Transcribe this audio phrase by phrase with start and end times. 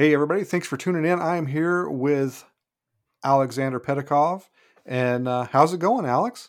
[0.00, 0.44] Hey, everybody.
[0.44, 1.20] Thanks for tuning in.
[1.20, 2.46] I am here with
[3.22, 4.44] Alexander Petikov.
[4.86, 6.48] And uh, how's it going, Alex?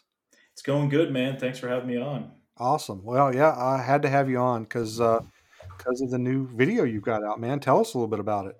[0.53, 1.37] It's going good, man.
[1.37, 2.31] Thanks for having me on.
[2.55, 3.03] Awesome.
[3.03, 5.19] Well, yeah, I had to have you on because uh,
[5.77, 7.59] because of the new video you've got out, man.
[7.59, 8.57] Tell us a little bit about it.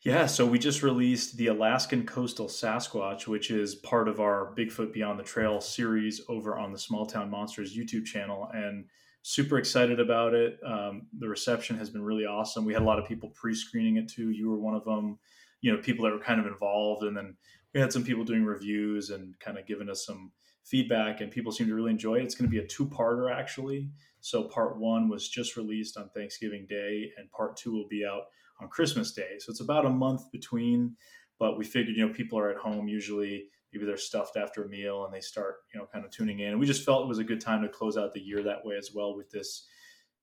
[0.00, 4.94] Yeah, so we just released the Alaskan Coastal Sasquatch, which is part of our Bigfoot
[4.94, 8.48] Beyond the Trail series over on the Small Town Monsters YouTube channel.
[8.54, 8.86] And
[9.26, 10.58] super excited about it.
[10.66, 12.66] Um, the reception has been really awesome.
[12.66, 14.30] We had a lot of people pre-screening it too.
[14.30, 15.18] You were one of them.
[15.62, 17.34] You know, people that were kind of involved, and then
[17.72, 20.30] we had some people doing reviews and kind of giving us some
[20.62, 22.24] feedback, and people seem to really enjoy it.
[22.24, 23.88] It's going to be a two-parter actually.
[24.20, 28.24] So part one was just released on Thanksgiving Day, and part two will be out
[28.60, 29.38] on Christmas Day.
[29.38, 30.96] So it's about a month between.
[31.38, 34.68] But we figured, you know, people are at home usually maybe they're stuffed after a
[34.68, 36.50] meal and they start you know kind of tuning in.
[36.50, 38.64] And we just felt it was a good time to close out the year that
[38.64, 39.66] way as well with this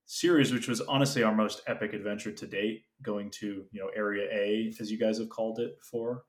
[0.06, 4.28] series which was honestly our most epic adventure to date going to you know area
[4.34, 6.24] a as you guys have called it before.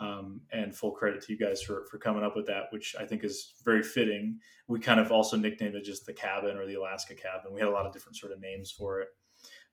[0.00, 3.04] Um, and full credit to you guys for, for coming up with that which i
[3.04, 4.38] think is very fitting.
[4.68, 7.52] We kind of also nicknamed it just the cabin or the alaska cabin.
[7.52, 9.08] We had a lot of different sort of names for it.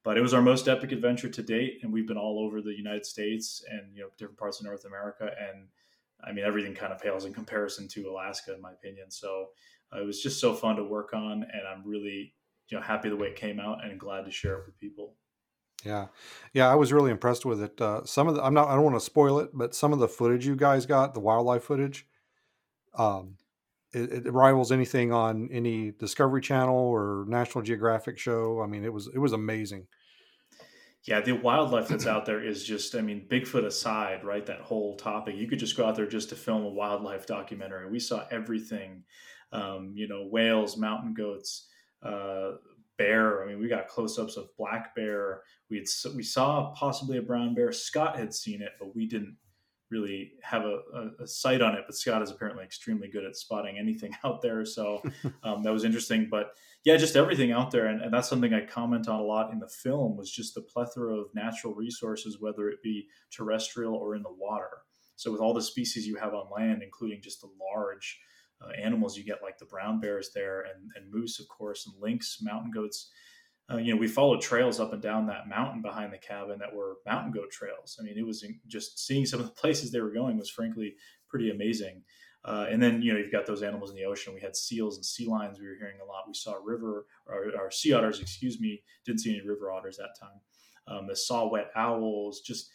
[0.03, 2.75] But it was our most epic adventure to date and we've been all over the
[2.75, 5.67] united states and you know different parts of north america and
[6.23, 9.11] I mean, everything kind of pales in comparison to Alaska, in my opinion.
[9.11, 9.47] So
[9.93, 12.33] uh, it was just so fun to work on, and I'm really,
[12.69, 15.15] you know, happy the way it came out, and glad to share it with people.
[15.83, 16.07] Yeah,
[16.53, 17.79] yeah, I was really impressed with it.
[17.79, 19.99] Uh, some of the, I'm not, I don't want to spoil it, but some of
[19.99, 22.07] the footage you guys got, the wildlife footage,
[22.97, 23.37] um,
[23.93, 28.61] it, it, rivals anything on any Discovery Channel or National Geographic show.
[28.61, 29.85] I mean, it was, it was amazing
[31.05, 34.45] yeah, the wildlife that's out there is just, I mean, Bigfoot aside, right?
[34.45, 37.89] That whole topic, you could just go out there just to film a wildlife documentary.
[37.89, 39.03] We saw everything,
[39.51, 41.67] um, you know, whales, mountain goats,
[42.01, 42.53] uh,
[42.97, 43.43] bear.
[43.43, 45.43] I mean, we got close ups of black bear.
[45.69, 45.85] We
[46.15, 47.71] we saw possibly a brown bear.
[47.71, 49.35] Scott had seen it, but we didn't
[49.95, 51.83] really have a, a, a, sight on it.
[51.85, 54.65] But Scott is apparently extremely good at spotting anything out there.
[54.65, 55.01] So
[55.43, 56.27] um, that was interesting.
[56.29, 56.51] But
[56.83, 57.87] yeah, just everything out there.
[57.87, 60.61] And, and, that's something I comment on a lot in the film was just the
[60.61, 64.69] plethora of natural resources, whether it be terrestrial or in the water.
[65.15, 68.19] So with all the species you have on land, including just the large
[68.61, 71.95] uh, animals you get like the brown bears there and, and moose, of course, and
[72.01, 73.11] lynx, mountain goats,
[73.71, 76.73] uh, you know, we followed trails up and down that mountain behind the cabin that
[76.73, 77.97] were mountain goat trails.
[77.99, 80.95] I mean, it was just seeing some of the places they were going was frankly
[81.27, 82.03] pretty amazing.
[82.43, 84.35] Uh, and then, you know, you've got those animals in the ocean.
[84.35, 85.59] We had seals and sea lions.
[85.59, 86.25] We were hearing a lot.
[86.27, 88.83] We saw river or, or sea otters, excuse me.
[89.03, 90.39] Didn't see any river otters that time.
[90.87, 92.69] Um, the saw-whet owls, just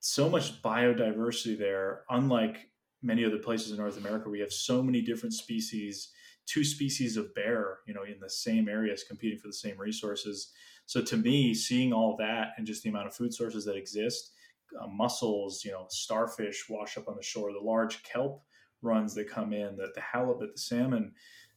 [0.00, 2.02] so much biodiversity there.
[2.10, 2.68] Unlike
[3.02, 6.10] many other places in North America, we have so many different species
[6.46, 10.52] two species of bear, you know, in the same areas competing for the same resources.
[10.86, 14.32] So to me, seeing all that and just the amount of food sources that exist,
[14.80, 18.42] uh, mussels, you know, starfish wash up on the shore, the large kelp
[18.82, 21.12] runs that come in, the, the halibut, the salmon.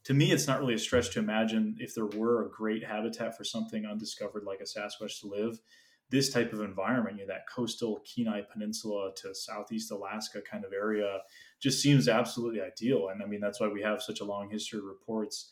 [0.06, 3.36] To me, it's not really a stretch to imagine if there were a great habitat
[3.36, 5.60] for something undiscovered like a Sasquatch to live,
[6.10, 10.72] this type of environment, you know, that coastal Kenai Peninsula to Southeast Alaska kind of
[10.74, 11.20] area,
[11.60, 13.10] just seems absolutely ideal.
[13.10, 15.52] And I mean, that's why we have such a long history of reports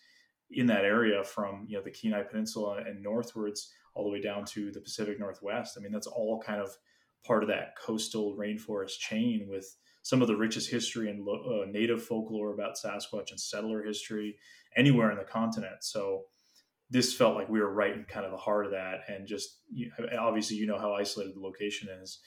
[0.51, 4.45] in that area from you know the Kenai Peninsula and northwards all the way down
[4.45, 5.77] to the Pacific Northwest.
[5.77, 6.69] I mean, that's all kind of
[7.25, 12.03] part of that coastal rainforest chain with some of the richest history and uh, native
[12.03, 14.35] folklore about Sasquatch and settler history
[14.77, 15.77] anywhere in the continent.
[15.83, 16.25] So
[16.89, 19.59] this felt like we were right in kind of the heart of that, and just
[19.71, 22.19] you obviously you know how isolated the location is.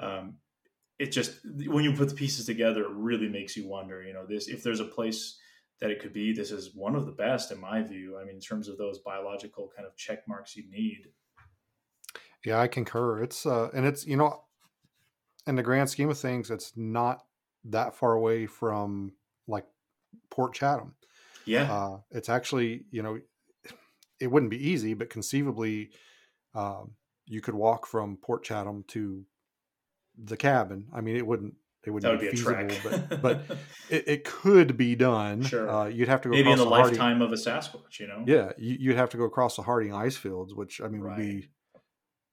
[0.00, 0.36] Um,
[0.98, 4.02] it just when you put the pieces together, it really makes you wonder.
[4.02, 5.38] You know, this if there's a place
[5.80, 8.18] that it could be, this is one of the best in my view.
[8.18, 11.06] I mean, in terms of those biological kind of check marks you need.
[12.44, 13.22] Yeah, I concur.
[13.22, 14.42] It's uh, and it's you know,
[15.46, 17.24] in the grand scheme of things, it's not
[17.64, 19.12] that far away from
[19.46, 19.66] like
[20.30, 20.94] Port Chatham.
[21.44, 23.20] Yeah, uh, it's actually you know,
[24.20, 25.90] it wouldn't be easy, but conceivably,
[26.54, 26.82] uh,
[27.26, 29.24] you could walk from Port Chatham to
[30.16, 30.86] the cabin.
[30.92, 31.54] I mean, it wouldn't
[31.84, 33.42] it wouldn't would be, be feasible, but but
[33.90, 35.42] it, it, could be done.
[35.42, 38.00] Sure, uh, you'd have to go maybe in the, the lifetime of a Sasquatch.
[38.00, 40.88] You know, yeah, you, would have to go across the Harding ice fields, which I
[40.88, 41.16] mean right.
[41.16, 41.48] would be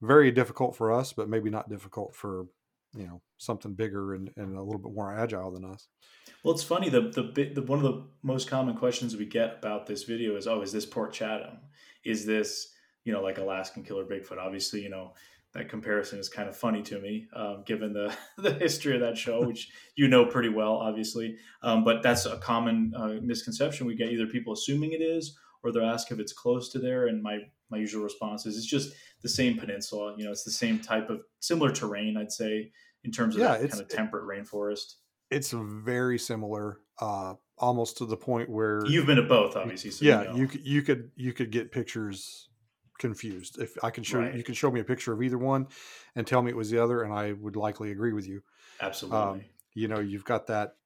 [0.02, 2.46] very difficult for us, but maybe not difficult for
[2.94, 5.88] you know something bigger and, and a little bit more agile than us.
[6.42, 6.88] Well, it's funny.
[6.88, 10.46] The, the the one of the most common questions we get about this video is,
[10.46, 11.58] "Oh, is this Port Chatham?
[12.06, 12.72] Is this
[13.04, 15.12] you know like Alaskan killer Bigfoot?" Obviously, you know
[15.56, 19.16] that comparison is kind of funny to me, um, given the the history of that
[19.16, 21.36] show, which you know pretty well, obviously.
[21.62, 25.72] Um, but that's a common uh, misconception we get: either people assuming it is, or
[25.72, 27.06] they're asked if it's close to there.
[27.06, 27.38] And my
[27.70, 28.92] my usual response is, it's just
[29.22, 30.14] the same peninsula.
[30.16, 32.70] You know, it's the same type of similar terrain, I'd say,
[33.04, 34.94] in terms of yeah, kind of temperate rainforest.
[35.30, 39.90] It's very similar, uh, almost to the point where you've been to both, obviously.
[39.90, 40.36] So yeah, you, know.
[40.36, 42.48] you you could you could get pictures
[42.98, 43.60] confused.
[43.60, 44.34] If I can show right.
[44.34, 45.66] you can show me a picture of either one
[46.14, 48.42] and tell me it was the other, and I would likely agree with you.
[48.80, 49.18] Absolutely.
[49.18, 49.44] Um,
[49.74, 50.76] you know, you've got that,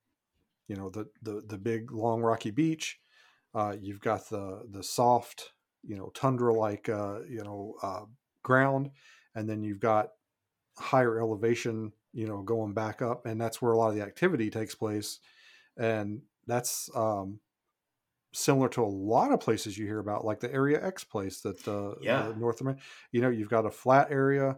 [0.68, 2.98] you know, the the the big long rocky beach.
[3.54, 5.52] Uh, you've got the the soft,
[5.82, 8.04] you know, tundra like uh, you know uh,
[8.42, 8.90] ground,
[9.34, 10.10] and then you've got
[10.76, 14.50] higher elevation, you know, going back up, and that's where a lot of the activity
[14.50, 15.20] takes place,
[15.76, 17.40] and that's um,
[18.32, 21.66] similar to a lot of places you hear about, like the Area X place that
[21.66, 22.32] uh, yeah.
[22.36, 22.82] North America.
[23.12, 24.56] You know, you've got a flat area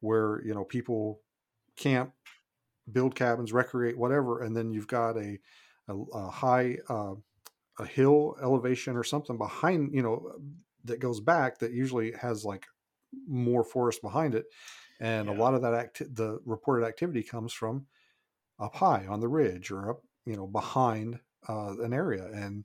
[0.00, 1.20] where you know people
[1.76, 2.12] camp,
[2.90, 5.38] build cabins, recreate, whatever, and then you've got a
[5.88, 7.14] a, a high uh,
[7.78, 10.32] a hill elevation or something behind you know
[10.84, 12.66] that goes back that usually has like
[13.28, 14.46] more forest behind it
[15.00, 15.34] and yeah.
[15.34, 17.86] a lot of that act the reported activity comes from
[18.58, 22.64] up high on the ridge or up you know behind uh, an area and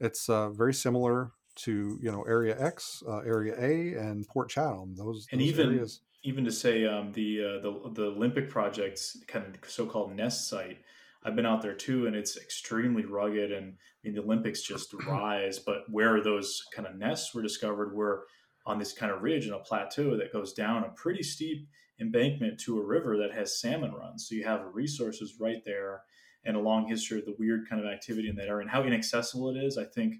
[0.00, 4.94] it's uh, very similar to you know Area X, uh, Area A, and Port Chatham.
[4.94, 6.00] Those and those even areas.
[6.22, 10.78] even to say um, the uh, the the Olympic project's kind of so-called nest site.
[11.24, 13.50] I've been out there too, and it's extremely rugged.
[13.50, 17.94] And I mean, the Olympics just rise, but where those kind of nests were discovered
[17.94, 18.26] were
[18.66, 21.68] on this kind of ridge and a plateau that goes down a pretty steep
[22.00, 24.28] embankment to a river that has salmon runs.
[24.28, 26.02] So you have resources right there
[26.44, 28.82] and a long history of the weird kind of activity in that area and how
[28.82, 29.78] inaccessible it is.
[29.78, 30.16] I think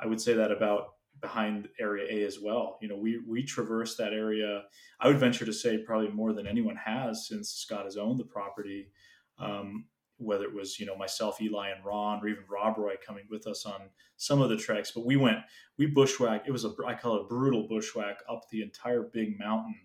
[0.00, 2.78] I would say that about behind Area A as well.
[2.82, 4.64] You know, we we traverse that area.
[5.00, 8.24] I would venture to say probably more than anyone has since Scott has owned the
[8.24, 8.90] property.
[9.38, 9.86] Um,
[10.18, 13.46] whether it was you know myself, Eli, and Ron, or even Rob Roy coming with
[13.46, 15.38] us on some of the treks, but we went
[15.78, 16.48] we bushwhacked.
[16.48, 19.76] It was a I call it a brutal bushwhack up the entire big mountain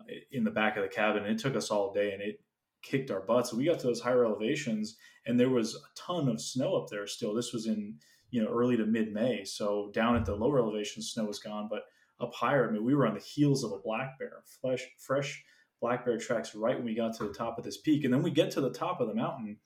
[0.00, 1.24] uh, in the back of the cabin.
[1.24, 2.40] And it took us all day, and it
[2.82, 3.50] kicked our butts.
[3.50, 4.96] So we got to those higher elevations,
[5.26, 7.34] and there was a ton of snow up there still.
[7.34, 7.96] This was in
[8.30, 11.68] you know early to mid May, so down at the lower elevations, snow was gone,
[11.70, 11.82] but
[12.20, 15.44] up higher, I mean, we were on the heels of a black bear, fresh, fresh
[15.80, 18.22] black bear tracks right when we got to the top of this peak, and then
[18.22, 19.56] we get to the top of the mountain,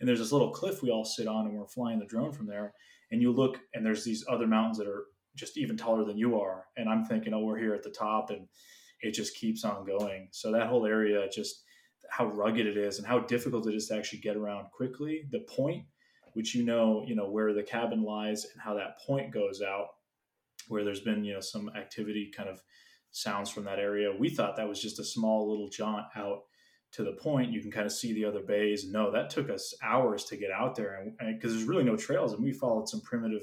[0.00, 2.46] and there's this little cliff we all sit on, and we're flying the drone from
[2.46, 2.72] there,
[3.10, 5.04] and you look, and there's these other mountains that are
[5.34, 8.30] just even taller than you are, and I'm thinking, oh, we're here at the top,
[8.30, 8.48] and
[9.00, 10.28] it just keeps on going.
[10.32, 11.62] So that whole area just
[12.10, 15.24] how rugged it is and how difficult it is to actually get around quickly.
[15.30, 15.84] The point,
[16.32, 19.88] which you know, you know where the cabin lies and how that point goes out,
[20.68, 22.62] where there's been you know some activity kind of
[23.18, 24.12] sounds from that area.
[24.16, 26.42] We thought that was just a small little jaunt out
[26.92, 27.52] to the point.
[27.52, 28.88] You can kind of see the other bays.
[28.90, 32.32] No, that took us hours to get out there, and because there's really no trails,
[32.32, 33.42] and we followed some primitive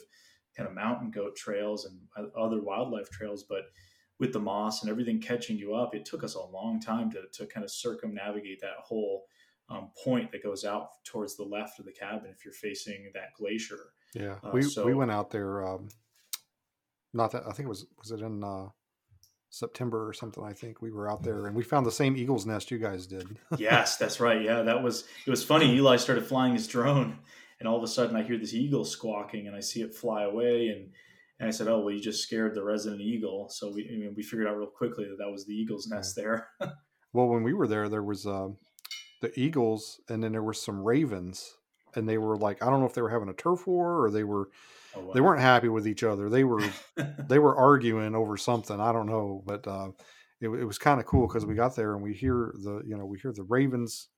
[0.56, 3.64] kind of mountain goat trails and other wildlife trails, but
[4.20, 7.24] with the moss and everything catching you up, it took us a long time to,
[7.34, 9.26] to kind of circumnavigate that whole
[9.70, 13.34] um, point that goes out towards the left of the cabin if you're facing that
[13.38, 13.90] glacier.
[14.14, 15.68] Yeah, uh, we so, we went out there.
[15.68, 15.90] Um,
[17.14, 18.68] not that I think it was was it in uh,
[19.50, 20.44] September or something.
[20.44, 23.08] I think we were out there and we found the same eagle's nest you guys
[23.08, 23.28] did.
[23.58, 24.42] yes, that's right.
[24.42, 25.74] Yeah, that was it was funny.
[25.76, 27.20] Eli started flying his drone,
[27.60, 30.24] and all of a sudden I hear this eagle squawking, and I see it fly
[30.24, 30.90] away and
[31.40, 34.14] and I said, "Oh, well, you just scared the resident eagle." So we I mean,
[34.16, 36.50] we figured out real quickly that that was the eagle's nest there.
[37.14, 38.50] well, when we were there, there was uh,
[39.22, 41.58] the eagles, and then there were some ravens,
[41.96, 44.12] and they were like, I don't know if they were having a turf war or
[44.12, 44.50] they were
[44.96, 45.14] oh, wow.
[45.14, 46.30] they weren't happy with each other.
[46.30, 46.64] They were
[47.28, 48.80] they were arguing over something.
[48.80, 49.90] I don't know, but uh,
[50.42, 52.98] it, it was kind of cool because we got there and we hear the you
[52.98, 54.10] know we hear the ravens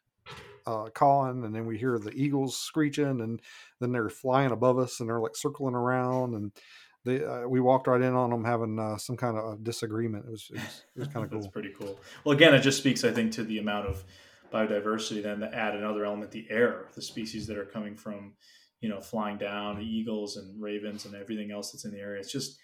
[0.65, 3.41] uh, calling, and then we hear the eagles screeching, and
[3.79, 6.51] then they're flying above us, and they're like circling around, and
[7.05, 10.25] they uh, we walked right in on them having uh, some kind of disagreement.
[10.25, 11.39] It was it was, was kind of cool.
[11.39, 12.00] That's pretty cool.
[12.24, 14.03] Well, again, it just speaks, I think, to the amount of
[14.53, 15.24] biodiversity.
[15.24, 18.34] Then to add another element, the air, the species that are coming from,
[18.81, 22.19] you know, flying down, the eagles and ravens and everything else that's in the area.
[22.19, 22.57] It's just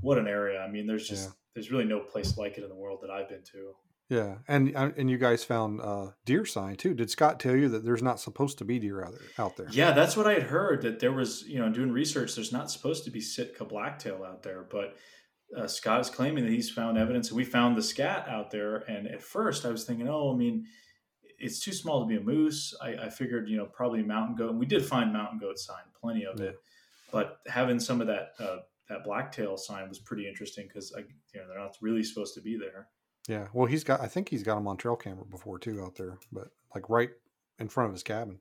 [0.00, 0.60] what an area.
[0.60, 1.34] I mean, there's just yeah.
[1.54, 3.74] there's really no place like it in the world that I've been to.
[4.10, 6.94] Yeah, and uh, and you guys found uh, deer sign too.
[6.94, 9.44] Did Scott tell you that there's not supposed to be deer out there?
[9.44, 9.68] Out there?
[9.70, 10.82] Yeah, that's what I had heard.
[10.82, 12.34] That there was, you know, doing research.
[12.34, 14.96] There's not supposed to be Sitka blacktail out there, but
[15.56, 17.28] uh, Scott is claiming that he's found evidence.
[17.28, 20.36] And we found the scat out there, and at first I was thinking, oh, I
[20.36, 20.66] mean,
[21.40, 22.74] it's too small to be a moose.
[22.80, 25.82] I, I figured, you know, probably mountain goat, and we did find mountain goat sign,
[26.00, 26.46] plenty of yeah.
[26.46, 26.60] it.
[27.10, 31.48] But having some of that uh, that blacktail sign was pretty interesting because you know
[31.48, 32.88] they're not really supposed to be there.
[33.28, 34.00] Yeah, well, he's got.
[34.00, 37.10] I think he's got them on trail camera before too out there, but like right
[37.58, 38.40] in front of his cabin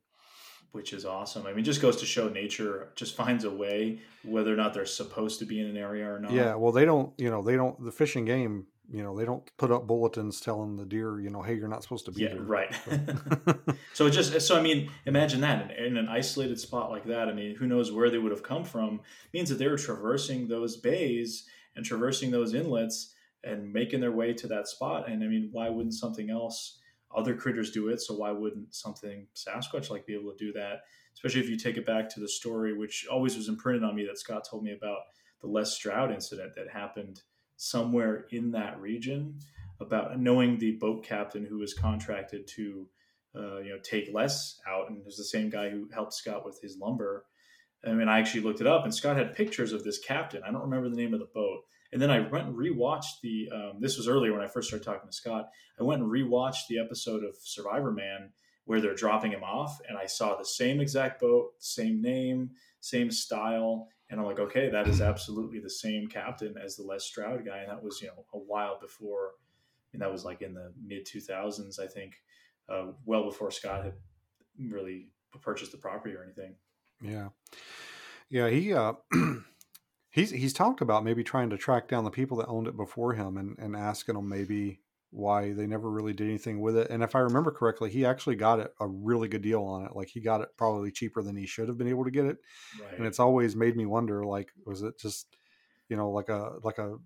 [0.71, 1.47] which is awesome.
[1.47, 4.85] I mean, just goes to show nature just finds a way, whether or not they're
[4.85, 6.31] supposed to be in an area or not.
[6.31, 9.25] Yeah, well, they don't, you know, they don't, the Fish and Game, you know, they
[9.25, 12.23] don't put up bulletins telling the deer, you know, hey, you're not supposed to be
[12.23, 12.73] yeah, Right.
[13.93, 17.29] so it just, so I mean, imagine that in, in, an isolated spot like that.
[17.29, 18.95] I mean, who knows where they would have come from?
[18.95, 24.11] It means that they were traversing those bays and traversing those inlets and making their
[24.11, 25.07] way to that spot.
[25.07, 26.79] And I mean, why wouldn't something else?
[27.15, 30.81] other critters do it so why wouldn't something sasquatch like be able to do that
[31.13, 34.05] especially if you take it back to the story which always was imprinted on me
[34.05, 34.99] that scott told me about
[35.41, 37.21] the les stroud incident that happened
[37.59, 39.37] somewhere in that region
[39.79, 42.87] about knowing the boat captain who was contracted to
[43.35, 46.59] uh, you know take les out and was the same guy who helped scott with
[46.61, 47.25] his lumber
[47.85, 50.41] I mean, I actually looked it up, and Scott had pictures of this captain.
[50.43, 51.61] I don't remember the name of the boat,
[51.93, 53.49] and then I went and rewatched the.
[53.53, 55.49] Um, this was earlier when I first started talking to Scott.
[55.79, 58.31] I went and rewatched the episode of Survivor Man
[58.65, 62.51] where they're dropping him off, and I saw the same exact boat, same name,
[62.81, 67.03] same style, and I'm like, okay, that is absolutely the same captain as the Les
[67.03, 69.31] Stroud guy, and that was you know a while before,
[69.93, 72.15] and that was like in the mid 2000s, I think,
[72.67, 73.93] uh, well before Scott had
[74.59, 75.09] really
[75.41, 76.55] purchased the property or anything.
[77.01, 77.29] Yeah,
[78.29, 78.73] yeah, he.
[78.73, 78.93] Uh,
[80.11, 83.13] He's he's talked about maybe trying to track down the people that owned it before
[83.13, 84.79] him and, and asking them maybe
[85.11, 86.89] why they never really did anything with it.
[86.89, 89.95] And if I remember correctly, he actually got it a really good deal on it.
[89.95, 92.37] Like he got it probably cheaper than he should have been able to get it.
[92.81, 92.97] Right.
[92.97, 95.27] And it's always made me wonder, like, was it just,
[95.89, 96.97] you know, like a like a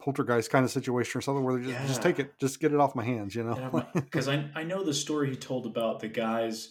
[0.00, 1.86] poltergeist kind of situation or something where they just yeah.
[1.86, 3.84] just take it, just get it off my hands, you know?
[3.94, 6.70] Because I I know the story he told about the guys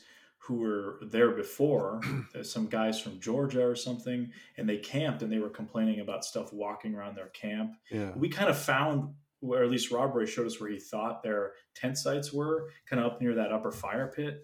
[0.49, 2.01] who were there before,
[2.41, 6.51] some guys from Georgia or something, and they camped and they were complaining about stuff
[6.51, 7.73] walking around their camp.
[7.91, 8.13] Yeah.
[8.15, 11.53] We kind of found, or at least Rob Roy showed us where he thought their
[11.75, 14.41] tent sites were, kind of up near that upper fire pit.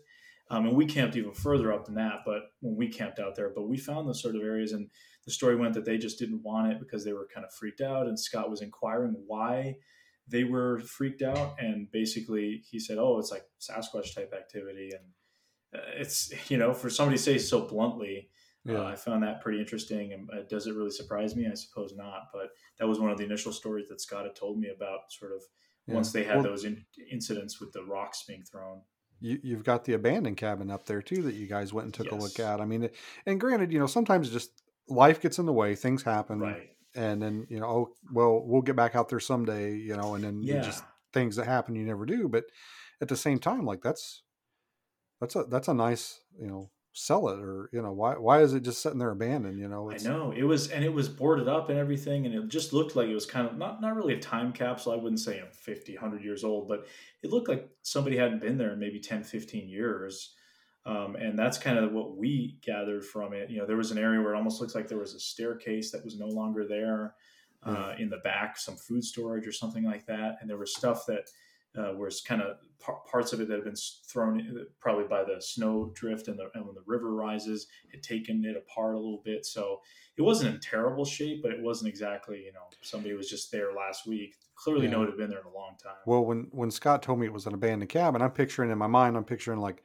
[0.50, 3.52] Um, and we camped even further up than that, but when we camped out there,
[3.54, 4.74] but we found those sort of areas.
[4.74, 4.90] And
[5.26, 7.82] the story went that they just didn't want it because they were kind of freaked
[7.82, 8.08] out.
[8.08, 9.78] And Scott was inquiring why
[10.28, 11.56] they were freaked out.
[11.60, 14.92] And basically, he said, Oh, it's like Sasquatch type activity.
[14.92, 15.06] And
[15.96, 18.35] it's you know for somebody to say so bluntly uh,
[18.66, 18.80] yeah.
[18.80, 21.94] uh, i found that pretty interesting and uh, does it really surprise me i suppose
[21.96, 25.00] not but that was one of the initial stories that scott had told me about
[25.10, 25.42] sort of
[25.88, 25.96] yeah.
[25.96, 28.82] once they had well, those in- incidents with the rocks being thrown
[29.22, 32.12] you, have got the abandoned cabin up there too that you guys went and took
[32.12, 32.14] yes.
[32.14, 32.90] a look at i mean
[33.26, 34.52] and granted you know sometimes just
[34.88, 38.62] life gets in the way things happen right and then you know oh well we'll
[38.62, 40.62] get back out there someday you know and then yeah.
[40.62, 42.46] just things that happen you never do but
[43.02, 44.24] at the same time like that's
[45.20, 48.54] that's a that's a nice you know sell it or you know why why is
[48.54, 49.90] it just sitting there abandoned you know?
[49.90, 50.32] It's, i know.
[50.32, 53.14] It was and it was boarded up and everything and it just looked like it
[53.14, 54.94] was kind of not not really a time capsule.
[54.94, 56.88] I wouldn't say know 50 100 years old but
[57.22, 60.36] it looked like somebody hadn't been there in maybe 10 15 years.
[60.86, 63.50] Um, and that's kind of what we gathered from it.
[63.50, 65.92] You know there was an area where it almost looks like there was a staircase
[65.92, 67.16] that was no longer there
[67.66, 71.06] uh, in the back some food storage or something like that and there was stuff
[71.08, 71.28] that
[71.78, 73.76] uh, where it's kind of par- parts of it that have been
[74.08, 78.44] thrown probably by the snow drift and, the, and when the river rises, had taken
[78.46, 79.46] it apart a little bit.
[79.46, 79.82] So
[80.18, 83.74] it wasn't in terrible shape, but it wasn't exactly, you know, somebody was just there
[83.74, 84.36] last week.
[84.56, 84.92] Clearly, yeah.
[84.92, 85.96] no one had been there in a long time.
[86.06, 88.88] Well, when when Scott told me it was an abandoned cabin, I'm picturing in my
[88.88, 89.84] mind, I'm picturing like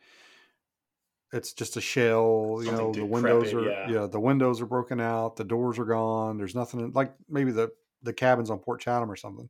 [1.32, 2.58] it's just a shell.
[2.60, 3.90] You Something know, the windows are yeah.
[3.90, 4.06] yeah.
[4.06, 6.38] the windows are broken out, the doors are gone.
[6.38, 9.48] There's nothing like maybe the the cabins on Port Chatham or something.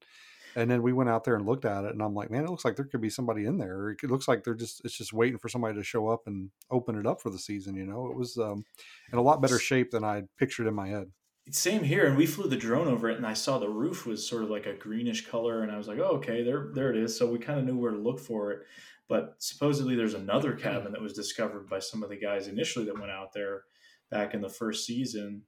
[0.56, 2.50] And then we went out there and looked at it, and I'm like, man, it
[2.50, 3.90] looks like there could be somebody in there.
[3.90, 6.98] It looks like they're just it's just waiting for somebody to show up and open
[6.98, 7.76] it up for the season.
[7.76, 8.64] You know, it was um,
[9.12, 11.10] in a lot better shape than I pictured in my head.
[11.50, 14.26] Same here, and we flew the drone over it, and I saw the roof was
[14.26, 16.96] sort of like a greenish color, and I was like, oh, okay, there, there it
[16.96, 17.16] is.
[17.16, 18.60] So we kind of knew where to look for it.
[19.08, 22.98] But supposedly, there's another cabin that was discovered by some of the guys initially that
[22.98, 23.62] went out there
[24.10, 25.42] back in the first season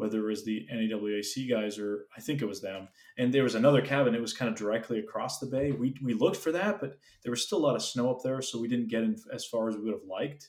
[0.00, 2.88] whether it was the NAWAC guys or I think it was them.
[3.18, 4.14] And there was another cabin.
[4.14, 5.72] It was kind of directly across the bay.
[5.72, 8.40] We, we looked for that, but there was still a lot of snow up there,
[8.40, 10.48] so we didn't get in as far as we would have liked.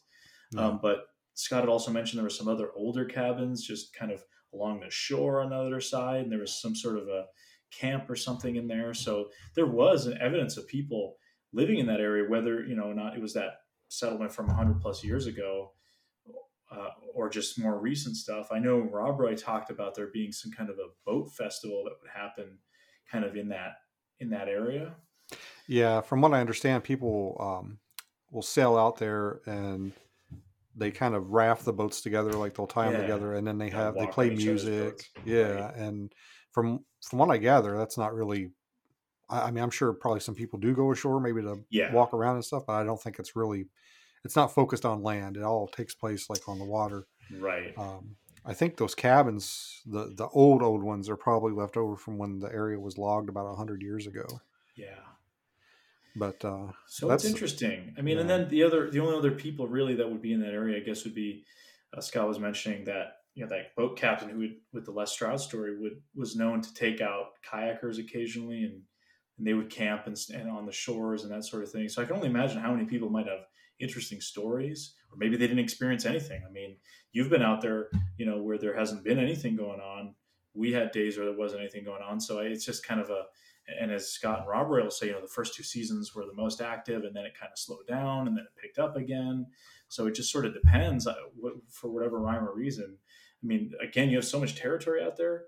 [0.58, 1.00] Um, but
[1.34, 4.89] Scott had also mentioned there were some other older cabins just kind of along the
[4.89, 7.25] shore on the other side, and there was some sort of a
[7.72, 8.93] camp or something in there.
[8.93, 11.15] So there was an evidence of people
[11.53, 15.03] living in that area, whether you know not it was that settlement from 100 plus
[15.03, 15.72] years ago
[16.71, 18.47] uh, or just more recent stuff.
[18.51, 21.93] I know Rob Roy talked about there being some kind of a boat festival that
[22.01, 22.57] would happen
[23.11, 23.73] kind of in that
[24.19, 24.95] in that area.
[25.67, 27.79] Yeah, from what I understand, people um,
[28.31, 29.91] will sail out there and
[30.75, 33.69] they kind of raft the boats together, like they'll tie them together, and then they
[33.69, 35.05] have they play on each other's music.
[35.25, 35.75] Yeah, Right.
[35.75, 36.13] and
[36.51, 38.51] from from what I gather, that's not really.
[39.29, 41.93] I, I mean, I'm sure probably some people do go ashore, maybe to Yeah.
[41.93, 43.65] walk around and stuff, but I don't think it's really.
[44.23, 45.37] It's not focused on land.
[45.37, 47.07] It all takes place like on the water.
[47.39, 47.73] Right.
[47.77, 52.17] Um, I think those cabins, the the old old ones, are probably left over from
[52.17, 54.25] when the area was logged about hundred years ago.
[54.75, 54.95] Yeah.
[56.15, 57.95] But uh, So That's- it's interesting.
[57.97, 60.41] I mean, and then the other, the only other people really that would be in
[60.41, 61.45] that area, I guess, would be
[61.95, 65.11] uh, Scott was mentioning that you know that boat captain who would, with the Les
[65.11, 68.81] Stroud story would was known to take out kayakers occasionally, and
[69.37, 71.87] and they would camp and, and on the shores and that sort of thing.
[71.87, 73.45] So I can only imagine how many people might have
[73.81, 76.43] interesting stories, or maybe they didn't experience anything.
[76.47, 76.77] I mean,
[77.11, 80.15] you've been out there, you know, where there hasn't been anything going on.
[80.53, 83.23] We had days where there wasn't anything going on, so it's just kind of a
[83.79, 86.33] and as Scott and Rob will say, you know, the first two seasons were the
[86.33, 89.45] most active, and then it kind of slowed down, and then it picked up again.
[89.88, 91.13] So it just sort of depends uh,
[91.69, 92.97] for whatever rhyme or reason.
[93.43, 95.45] I mean, again, you have so much territory out there.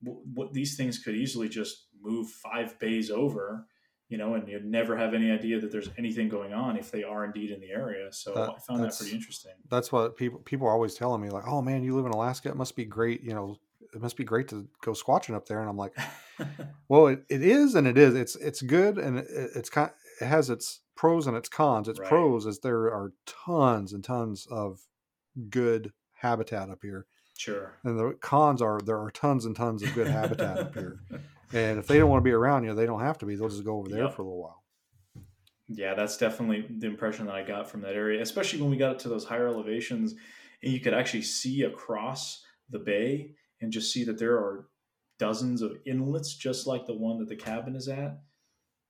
[0.00, 3.66] What, what these things could easily just move five bays over,
[4.08, 7.02] you know, and you'd never have any idea that there's anything going on if they
[7.02, 8.12] are indeed in the area.
[8.12, 9.52] So That- I found that pretty interesting.
[9.68, 12.48] that's what people people are always telling me, like, "Oh man, you live in Alaska.
[12.48, 13.22] It must be great.
[13.22, 13.58] You know,
[13.94, 15.96] it must be great to go squatching up there." And I'm like,
[16.88, 18.14] "Well, it, it is, and it is.
[18.14, 19.90] It's it's good, and it, it's kind.
[20.20, 21.88] It has its pros and its cons.
[21.88, 22.08] Its Right.
[22.08, 24.80] pros is there are tons and tons of
[25.50, 27.06] good habitat up here,
[27.36, 27.72] sure.
[27.82, 31.00] and the cons are there are tons and tons of good habitat up here.
[31.54, 33.36] And if they don't want to be around you, they don't have to be.
[33.36, 34.14] They'll just go over there Yep.
[34.14, 34.64] for a little while.
[35.68, 38.98] Yeah, that's definitely the impression that I got from that area, especially when we got
[39.00, 40.14] to those higher elevations
[40.62, 44.66] and you could actually see across the bay and just see that there are
[45.18, 48.18] dozens of inlets just like the one that the cabin is at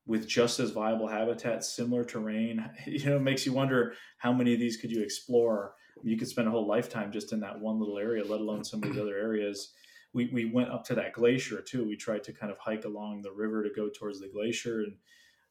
[0.07, 2.64] with just as viable habitat, similar terrain.
[2.87, 5.74] You know, it makes you wonder how many of these could you explore?
[6.03, 8.83] You could spend a whole lifetime just in that one little area, let alone some
[8.83, 9.72] of these other areas.
[10.14, 11.85] We, we went up to that glacier too.
[11.85, 14.94] We tried to kind of hike along the river to go towards the glacier and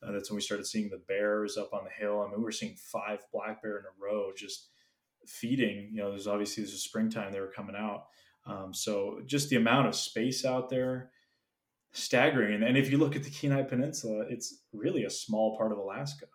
[0.06, 2.21] uh, that's when we started seeing the bears up on the hill.
[2.21, 4.69] I mean, we were seeing five black bear in a row just
[5.26, 5.89] feeding.
[5.91, 8.06] You know, there's obviously this is springtime they were coming out.
[8.45, 11.12] Um, so just the amount of space out there,
[11.93, 12.56] staggering.
[12.56, 15.78] And, and if you look at the Kenai Peninsula, it's really a small part of
[15.78, 16.26] Alaska.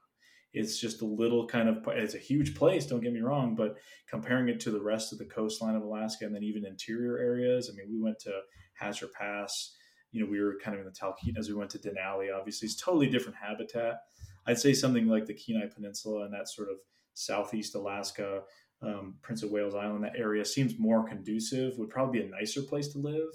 [0.52, 1.86] It's just a little kind of.
[1.88, 2.86] It's a huge place.
[2.86, 3.76] Don't get me wrong, but
[4.08, 7.70] comparing it to the rest of the coastline of Alaska and then even interior areas.
[7.70, 8.32] I mean, we went to
[8.74, 9.76] Hatcher Pass
[10.10, 12.34] you know, we were kind of in the Talkeetna as we went to Denali.
[12.34, 14.02] Obviously, it's totally different habitat.
[14.46, 16.76] I'd say something like the Kenai Peninsula and that sort of
[17.14, 18.42] southeast Alaska,
[18.80, 21.76] um, Prince of Wales Island, that area seems more conducive.
[21.78, 23.28] Would probably be a nicer place to live.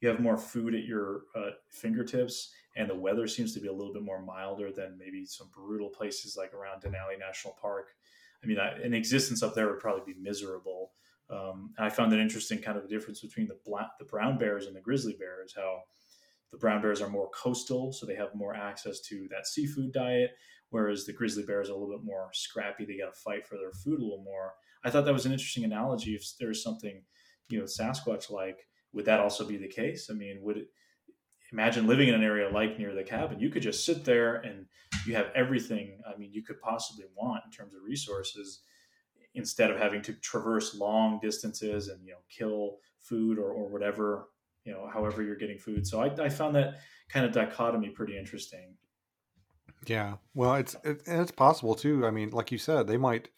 [0.00, 3.72] You have more food at your uh, fingertips, and the weather seems to be a
[3.72, 7.88] little bit more milder than maybe some brutal places like around Denali National Park.
[8.44, 10.92] I mean, an existence up there would probably be miserable.
[11.30, 14.38] Um, and I found it interesting, kind of the difference between the black, the brown
[14.38, 15.54] bears and the grizzly bears.
[15.56, 15.80] How
[16.52, 20.32] the brown bears are more coastal, so they have more access to that seafood diet,
[20.70, 22.84] whereas the grizzly bears are a little bit more scrappy.
[22.84, 24.52] They got to fight for their food a little more.
[24.84, 26.14] I thought that was an interesting analogy.
[26.14, 27.02] If there's something,
[27.48, 30.08] you know, Sasquatch like, would that also be the case?
[30.10, 30.68] I mean, would it?
[31.56, 33.40] Imagine living in an area like near the cabin.
[33.40, 34.66] You could just sit there and
[35.06, 36.00] you have everything.
[36.06, 38.60] I mean, you could possibly want in terms of resources,
[39.34, 44.28] instead of having to traverse long distances and you know kill food or, or whatever
[44.64, 46.78] you know however you're getting food so I, I found that
[47.10, 48.74] kind of dichotomy pretty interesting
[49.86, 52.06] Yeah, well, it's it, it's possible too.
[52.06, 53.28] I mean, like you said, they might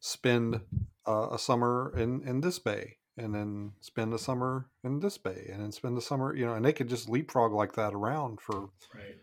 [0.00, 0.60] spend
[1.06, 5.48] uh, a summer in in this bay, and then spend the summer in this bay,
[5.52, 8.40] and then spend the summer, you know, and they could just leapfrog like that around
[8.40, 9.16] for, right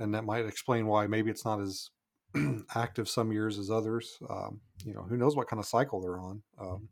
[0.00, 1.90] and that might explain why maybe it's not as
[2.74, 4.18] active some years as others.
[4.28, 6.42] Um, you know, who knows what kind of cycle they're on.
[6.60, 6.88] Um,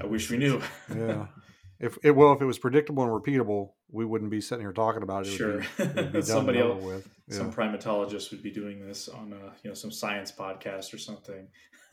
[0.00, 0.60] i wish we knew
[0.92, 1.26] yeah,
[1.80, 5.02] if it well, if it was predictable and repeatable, we wouldn't be sitting here talking
[5.02, 5.30] about it.
[5.30, 7.08] It sure be, be somebody else with.
[7.28, 7.38] Yeah.
[7.38, 11.48] some primatologist would be doing this on a you know some science podcast or something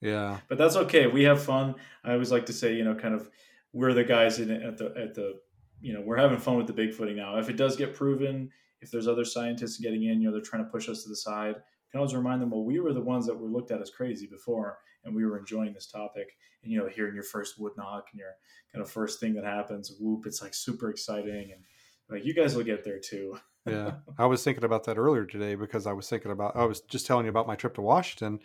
[0.00, 1.06] yeah, but that's okay.
[1.06, 1.74] We have fun.
[2.04, 3.28] I always like to say you know kind of
[3.72, 5.40] we're the guys in at the at the
[5.80, 7.38] you know we're having fun with the bigfooting now.
[7.38, 10.64] If it does get proven if there's other scientists getting in you know they're trying
[10.64, 13.00] to push us to the side I can always remind them well we were the
[13.00, 16.28] ones that were looked at as crazy before and we were enjoying this topic.
[16.62, 18.32] And you know hearing your first wood knock and your
[18.72, 21.62] kind of first thing that happens whoop it's like super exciting and
[22.10, 23.38] like you guys will get there too.
[23.66, 23.92] Yeah.
[24.18, 27.06] I was thinking about that earlier today because i was thinking about i was just
[27.06, 28.40] telling you about my trip to washington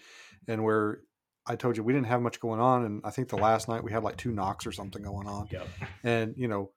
[0.48, 1.02] and where
[1.46, 3.84] I told you we didn't have much going on, and I think the last night
[3.84, 5.48] we had like two knocks or something going on.
[5.52, 5.68] Yep.
[6.04, 6.72] And you know,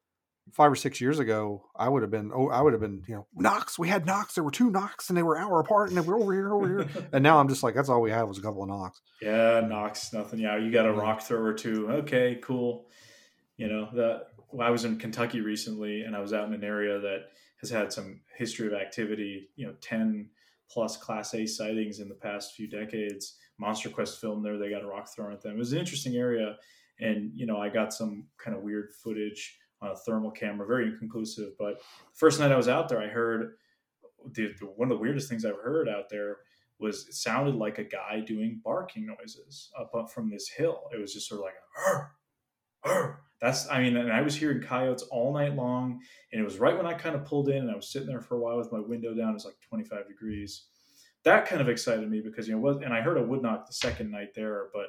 [0.53, 3.15] five or six years ago, I would have been oh, I would have been you
[3.15, 3.79] know knocks.
[3.79, 4.35] We had knocks.
[4.35, 6.69] There were two knocks, and they were hour apart, and they were over here, over
[6.69, 7.09] here.
[7.13, 9.01] and now I'm just like that's all we had was a couple of knocks.
[9.21, 10.41] Yeah, knocks, nothing.
[10.41, 11.89] Yeah, you got a rock thrower too.
[11.89, 12.87] Okay, cool.
[13.57, 14.29] You know that.
[14.53, 17.27] Well, I was in Kentucky recently, and I was out in an area that
[17.61, 19.49] has had some history of activity.
[19.57, 20.31] You know, ten
[20.71, 23.37] plus Class A sightings in the past few decades.
[23.59, 24.59] Monster Quest film there.
[24.59, 25.53] They got a rock thrown at them.
[25.57, 26.57] It was an interesting area,
[27.01, 30.87] and you know, I got some kind of weird footage on a thermal camera, very
[30.87, 31.53] inconclusive.
[31.59, 33.53] But the first night I was out there, I heard
[34.33, 36.39] the, the, one of the weirdest things I've heard out there
[36.79, 40.91] was it sounded like a guy doing barking noises up, up from this hill.
[40.93, 41.55] It was just sort of like,
[41.87, 42.13] Arr!
[42.85, 43.21] Arr!
[43.41, 46.01] that's I mean, and I was hearing coyotes all night long,
[46.33, 48.21] and it was right when I kind of pulled in, and I was sitting there
[48.21, 49.31] for a while with my window down.
[49.31, 50.65] It was like 25 degrees.
[51.27, 53.73] That kind of excited me because you know and I heard a wood knock the
[53.75, 54.87] second night there, but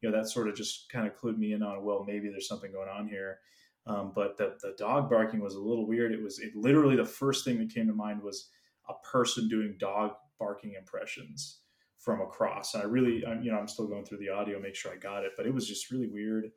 [0.00, 2.48] you know that sort of just kind of clued me in on well maybe there's
[2.48, 3.40] something going on here.
[3.86, 6.12] Um, but the the dog barking was a little weird.
[6.12, 8.48] It was it literally the first thing that came to mind was
[8.88, 11.58] a person doing dog barking impressions
[11.98, 12.74] from across.
[12.74, 14.96] And I really, I'm, you know, I'm still going through the audio, make sure I
[14.96, 16.50] got it, but it was just really weird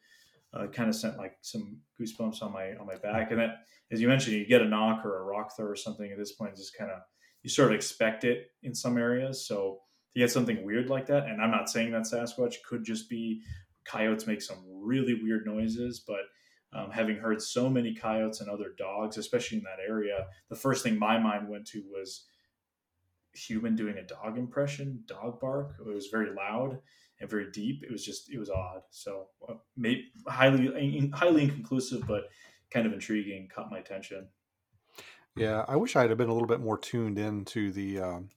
[0.54, 3.32] uh, kind of sent like some goosebumps on my on my back.
[3.32, 6.12] And that, as you mentioned, you get a knock or a rock throw or something
[6.12, 7.00] at this point, just kind of
[7.46, 9.48] you sort of expect it in some areas.
[9.48, 9.82] So
[10.16, 13.44] to get something weird like that, and I'm not saying that Sasquatch could just be
[13.86, 16.22] coyotes make some really weird noises, but
[16.74, 20.84] um, having heard so many coyotes and other dogs, especially in that area, the first
[20.84, 22.26] thing my mind went to was
[23.36, 25.76] human doing a dog impression, dog bark.
[25.80, 26.80] It was very loud
[27.22, 27.84] and very deep.
[27.84, 28.82] It was just it was odd.
[28.90, 32.24] So uh, maybe highly highly inconclusive, but
[32.72, 33.50] kind of intriguing.
[33.54, 34.30] Caught my attention.
[35.36, 38.30] Yeah, I wish I had been a little bit more tuned in to the um,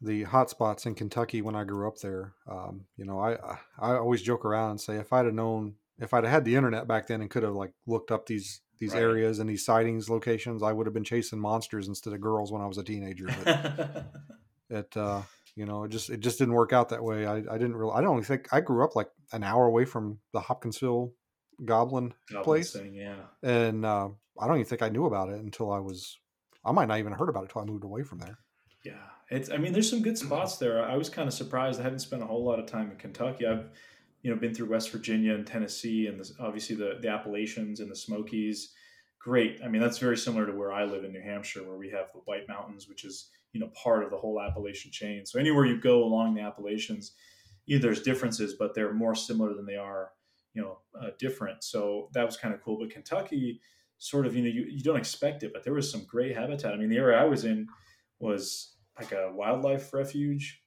[0.00, 2.32] the hot spots in Kentucky when I grew up there.
[2.48, 3.36] Um, you know, I
[3.78, 6.56] I always joke around and say if I'd have known if I'd have had the
[6.56, 9.02] internet back then and could have like looked up these these right.
[9.02, 12.60] areas and these sightings locations, I would have been chasing monsters instead of girls when
[12.60, 13.28] I was a teenager.
[13.42, 14.12] But
[14.70, 15.22] it uh,
[15.56, 17.92] you know it just it just didn't work out that way i, I didn't really
[17.92, 21.12] i don't think i grew up like an hour away from the hopkinsville
[21.64, 23.14] goblin, goblin place thing, yeah.
[23.42, 24.08] and uh,
[24.40, 26.18] i don't even think i knew about it until i was
[26.64, 28.38] i might not even heard about it until i moved away from there.
[28.84, 28.92] Yeah
[29.28, 30.84] it's i mean there's some good spots there.
[30.84, 33.46] I was kind of surprised i haven't spent a whole lot of time in kentucky.
[33.46, 33.68] I've
[34.22, 37.96] you know been through west virginia and tennessee and obviously the, the appalachians and the
[37.96, 38.72] smokies.
[39.18, 41.90] Great i mean that's very similar to where i live in new hampshire where we
[41.90, 45.24] have the white mountains which is you know part of the whole Appalachian chain.
[45.24, 47.12] So anywhere you go along the Appalachians,
[47.66, 50.10] either there's differences, but they're more similar than they are,
[50.56, 51.62] you know, uh, different.
[51.62, 52.78] So that was kind of cool.
[52.78, 53.60] But Kentucky,
[53.98, 56.72] sort of, you know, you, you don't expect it, but there was some great habitat.
[56.72, 57.68] I mean, the area I was in
[58.18, 60.62] was like a wildlife refuge,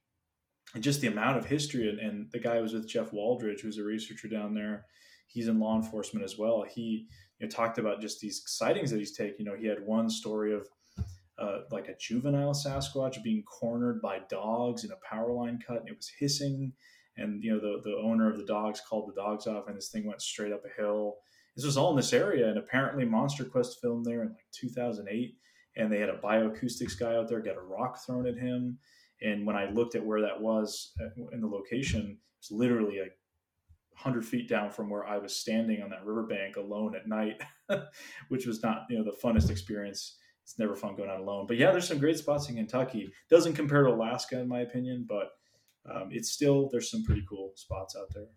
[0.76, 1.90] and just the amount of history.
[1.90, 4.86] And, and the guy was with Jeff Waldridge, who's a researcher down there.
[5.26, 6.64] He's in law enforcement as well.
[6.70, 7.08] He
[7.40, 9.38] you know, talked about just these sightings that he's taken.
[9.40, 10.68] You know, he had one story of
[11.40, 15.90] uh, like a juvenile Sasquatch being cornered by dogs in a power line cut, and
[15.90, 16.74] it was hissing.
[17.20, 19.90] And you know, the the owner of the dogs called the dogs off, and this
[19.90, 21.16] thing went straight up a hill.
[21.56, 25.36] This was all in this area, and apparently Monster Quest filmed there in like 2008,
[25.76, 28.78] and they had a bioacoustics guy out there get a rock thrown at him.
[29.22, 33.08] And when I looked at where that was uh, in the location, it's literally a
[33.96, 37.42] hundred feet down from where I was standing on that riverbank alone at night,
[38.30, 40.18] which was not you know the funnest experience
[40.50, 41.46] it's never fun going out alone.
[41.48, 43.14] But yeah, there's some great spots in Kentucky.
[43.30, 45.30] Doesn't compare to Alaska in my opinion, but
[45.92, 48.28] um, it's still there's some pretty cool spots out there.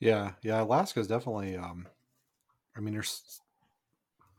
[0.00, 1.56] Yeah, yeah, Alaska is definitely.
[1.56, 1.86] Um,
[2.76, 3.40] I mean, there's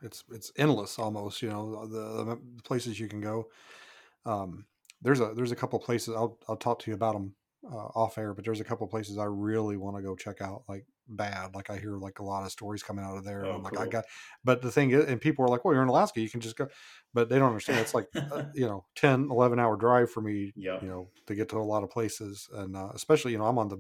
[0.02, 1.42] it's it's endless almost.
[1.42, 3.50] You know, the, the places you can go.
[4.26, 4.66] Um,
[5.02, 7.36] there's a there's a couple places I'll I'll talk to you about them
[7.72, 10.64] uh, off air, but there's a couple places I really want to go check out.
[10.68, 11.56] Like bad.
[11.56, 13.46] Like I hear like a lot of stories coming out of there.
[13.46, 14.06] Oh, I'm like, I got,
[14.44, 16.56] but the thing is, and people are like, well, you're in Alaska, you can just
[16.56, 16.68] go,
[17.14, 17.80] but they don't understand.
[17.80, 20.82] It's like, uh, you know, 10, 11 hour drive for me, yep.
[20.82, 22.50] you know, to get to a lot of places.
[22.54, 23.78] And uh, especially, you know, I'm on the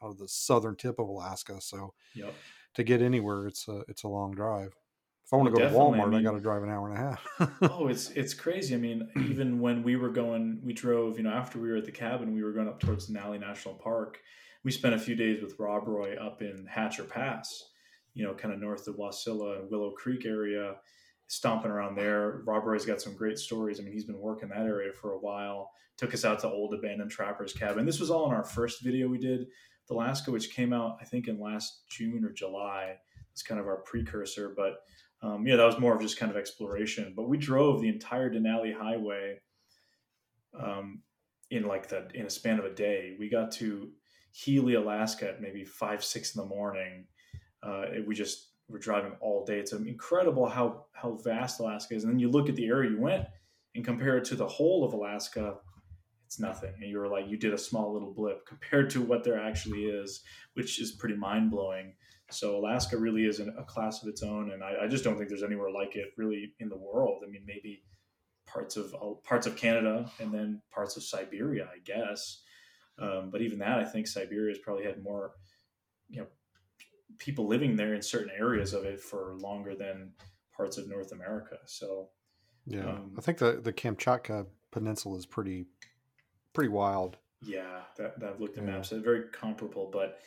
[0.00, 1.60] kind of the southern tip of Alaska.
[1.60, 2.34] So yep.
[2.74, 4.74] to get anywhere, it's a, it's a long drive.
[5.24, 6.90] If I want to go to Walmart, I, mean, I got to drive an hour
[6.90, 7.70] and a half.
[7.70, 8.74] oh, it's it's crazy.
[8.74, 11.16] I mean, even when we were going, we drove.
[11.16, 13.74] You know, after we were at the cabin, we were going up towards Denali National
[13.74, 14.18] Park,
[14.64, 17.70] we spent a few days with Rob Roy up in Hatcher Pass,
[18.14, 20.76] you know, kind of north of Wasilla and Willow Creek area,
[21.26, 22.42] stomping around there.
[22.46, 23.80] Rob Roy's got some great stories.
[23.80, 25.70] I mean, he's been working that area for a while.
[25.96, 27.86] Took us out to old abandoned trappers cabin.
[27.86, 29.46] This was all in our first video we did,
[29.88, 32.96] the Alaska, which came out I think in last June or July.
[33.32, 34.76] It's kind of our precursor, but
[35.22, 37.14] um, yeah, that was more of just kind of exploration.
[37.16, 39.40] But we drove the entire Denali Highway.
[40.58, 41.02] Um,
[41.52, 43.14] in like the in a span of a day.
[43.18, 43.90] We got to
[44.32, 47.06] Healy, Alaska at maybe five, six in the morning.
[47.62, 49.58] Uh, we just were driving all day.
[49.58, 52.04] It's incredible how how vast Alaska is.
[52.04, 53.26] And then you look at the area you went
[53.74, 55.56] and compare it to the whole of Alaska,
[56.26, 56.72] it's nothing.
[56.80, 59.84] And you were like, you did a small little blip compared to what there actually
[59.84, 60.22] is,
[60.54, 61.94] which is pretty mind blowing.
[62.30, 65.28] So Alaska really is a class of its own, and I, I, just don't think
[65.28, 67.22] there's anywhere like it really in the world.
[67.26, 67.82] I mean, maybe
[68.46, 72.42] parts of uh, parts of Canada and then parts of Siberia, I guess.
[72.98, 75.32] Um, but even that, I think Siberia has probably had more,
[76.08, 76.26] you know,
[77.18, 80.12] people living there in certain areas of it for longer than
[80.56, 81.56] parts of North America.
[81.66, 82.08] So,
[82.66, 85.66] yeah, um, I think the the Kamchatka Peninsula is pretty
[86.52, 87.16] pretty wild.
[87.44, 88.70] Yeah, that, that I've looked at yeah.
[88.70, 88.92] maps.
[88.92, 90.20] It's very comparable, but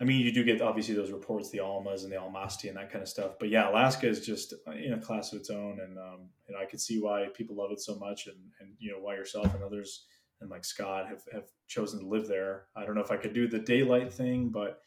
[0.00, 2.90] I mean, you do get obviously those reports, the Almas and the Almasti and that
[2.90, 3.34] kind of stuff.
[3.38, 6.64] But yeah, Alaska is just in a class of its own, and um, and I
[6.64, 9.62] could see why people love it so much, and and you know why yourself and
[9.62, 10.06] others
[10.42, 12.66] and like Scott have have chosen to live there.
[12.76, 14.82] I don't know if I could do the daylight thing, but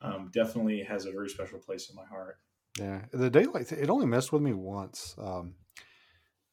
[0.00, 2.38] um, definitely has a very special place in my heart.
[2.78, 5.14] Yeah, the daylight th- it only messed with me once.
[5.18, 5.54] Um,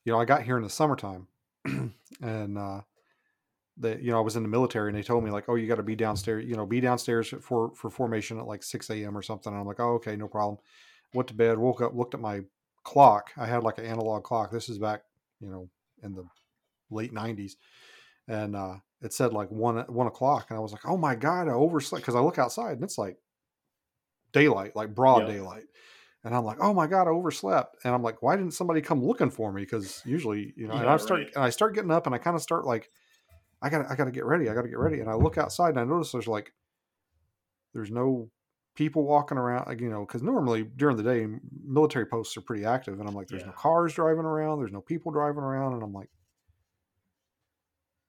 [0.04, 1.28] you know, I got here in the summertime,
[2.22, 2.82] and uh,
[3.78, 5.68] that you know I was in the military and they told me like, oh, you
[5.68, 9.18] got to be downstairs, you know, be downstairs for for formation at like six a.m.
[9.18, 9.52] or something.
[9.52, 10.58] And I'm like, oh, okay, no problem.
[11.14, 12.42] Went to bed, woke up, looked at my
[12.84, 13.32] clock.
[13.38, 14.52] I had like an analog clock.
[14.52, 15.04] This is back,
[15.40, 15.70] you know,
[16.04, 16.26] in the
[16.90, 17.54] late '90s,
[18.28, 21.48] and uh, it said like one one o'clock, and I was like, oh my god,
[21.48, 23.18] I overslept because I look outside and it's like
[24.32, 25.30] daylight, like broad yep.
[25.30, 25.64] daylight.
[26.24, 27.78] And I'm like, oh my god, I overslept.
[27.84, 29.62] And I'm like, why didn't somebody come looking for me?
[29.62, 31.32] Because usually, you know, yeah, and I start right.
[31.36, 32.90] and I start getting up and I kind of start like
[33.62, 34.50] I got I got to get ready.
[34.50, 35.00] I got to get ready.
[35.00, 36.54] And I look outside and I notice there's like
[37.74, 38.30] there's no
[38.76, 39.68] people walking around.
[39.68, 41.28] Like, you know, because normally during the day
[41.66, 43.48] military posts are pretty active, and I'm like, there's yeah.
[43.48, 44.60] no cars driving around.
[44.60, 46.10] There's no people driving around, and I'm like,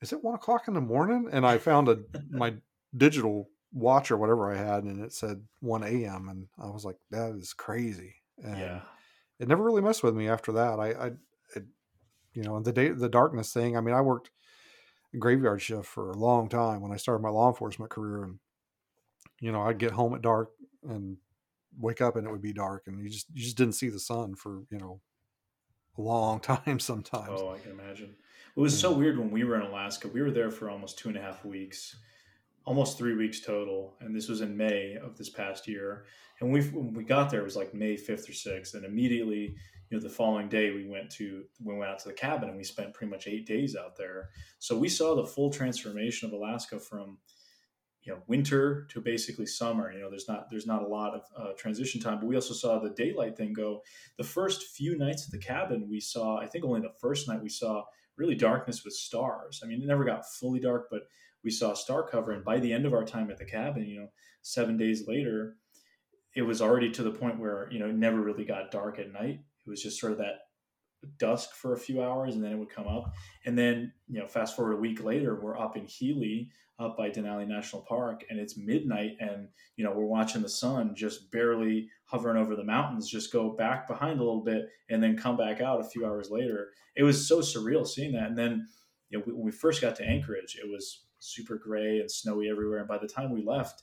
[0.01, 1.29] is it one o'clock in the morning?
[1.31, 1.99] And I found a
[2.31, 2.55] my
[2.97, 6.29] digital watch or whatever I had, and it said 1 a.m.
[6.29, 8.15] And I was like, that is crazy.
[8.43, 8.81] And yeah.
[9.39, 10.81] It never really messed with me after that.
[10.81, 11.07] I, I,
[11.55, 11.65] it,
[12.35, 13.77] you know, the day, the darkness thing.
[13.77, 14.31] I mean, I worked
[15.17, 18.25] graveyard shift for a long time when I started my law enforcement career.
[18.25, 18.39] And,
[19.41, 20.51] you know, I'd get home at dark
[20.89, 21.19] and
[21.79, 24.01] wake up and it would be dark and you just, you just didn't see the
[24.01, 25.01] sun for, you know,
[25.97, 27.41] a long time sometimes.
[27.41, 28.17] Oh, I can imagine.
[28.57, 30.09] It was so weird when we were in Alaska.
[30.09, 31.97] We were there for almost two and a half weeks,
[32.65, 33.97] almost three weeks total.
[34.01, 36.07] And this was in May of this past year.
[36.41, 38.75] And we, when we got there, it was like May 5th or 6th.
[38.75, 39.57] And immediately
[39.91, 42.59] you know the following day we went to we went out to the cabin and
[42.59, 46.35] we spent pretty much eight days out there so we saw the full transformation of
[46.35, 47.19] alaska from
[48.03, 51.23] you know winter to basically summer you know there's not there's not a lot of
[51.37, 53.81] uh, transition time but we also saw the daylight thing go
[54.17, 57.43] the first few nights at the cabin we saw i think only the first night
[57.43, 57.83] we saw
[58.19, 61.03] really darkness with stars i mean it never got fully dark but
[61.45, 64.01] we saw star cover and by the end of our time at the cabin you
[64.01, 64.09] know
[64.43, 65.57] seven days later
[66.37, 69.13] it was already to the point where you know it never really got dark at
[69.13, 70.41] night it was just sort of that
[71.19, 73.15] dusk for a few hours and then it would come up.
[73.45, 77.11] And then, you know, fast forward a week later, we're up in Healy, up by
[77.11, 81.89] Denali National Park, and it's midnight and, you know, we're watching the sun just barely
[82.09, 85.61] hovering over the mountains, just go back behind a little bit and then come back
[85.61, 86.71] out a few hours later.
[86.97, 88.29] It was so surreal seeing that.
[88.29, 88.67] And then,
[89.11, 92.79] you know, when we first got to Anchorage, it was super gray and snowy everywhere.
[92.79, 93.83] And by the time we left,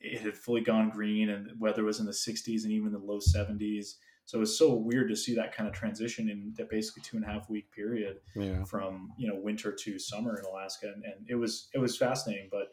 [0.00, 2.98] it had fully gone green and the weather was in the 60s and even the
[2.98, 3.94] low 70s
[4.28, 7.16] so it was so weird to see that kind of transition in that basically two
[7.16, 8.62] and a half week period yeah.
[8.64, 12.48] from you know winter to summer in Alaska, and, and, it was it was fascinating.
[12.50, 12.68] But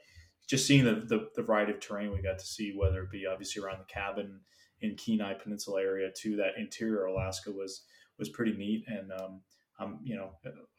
[0.49, 3.25] just seeing the, the, the variety of terrain we got to see, whether it be
[3.25, 4.41] obviously around the cabin
[4.81, 7.83] in Kenai Peninsula area to that interior Alaska was
[8.17, 9.41] was pretty neat, and um,
[9.79, 10.31] I'm you know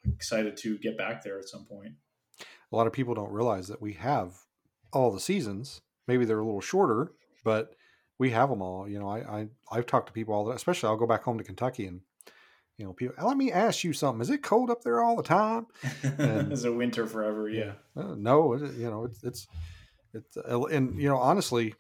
[0.04, 1.94] excited to get back there at some point.
[2.40, 4.34] A lot of people don't realize that we have
[4.92, 5.80] all the seasons.
[6.06, 7.12] Maybe they're a little shorter,
[7.44, 7.74] but
[8.18, 8.88] we have them all.
[8.88, 11.38] You know, I, I I've talked to people all, the, especially I'll go back home
[11.38, 12.00] to Kentucky and
[12.78, 13.14] you know, people.
[13.26, 14.20] Let me ask you something.
[14.20, 15.66] Is it cold up there all the time?
[16.18, 17.48] And, Is it winter forever?
[17.48, 17.72] Yeah.
[17.96, 19.48] Uh, no, it, you know, it's it's
[20.12, 21.74] it's uh, and you know, honestly,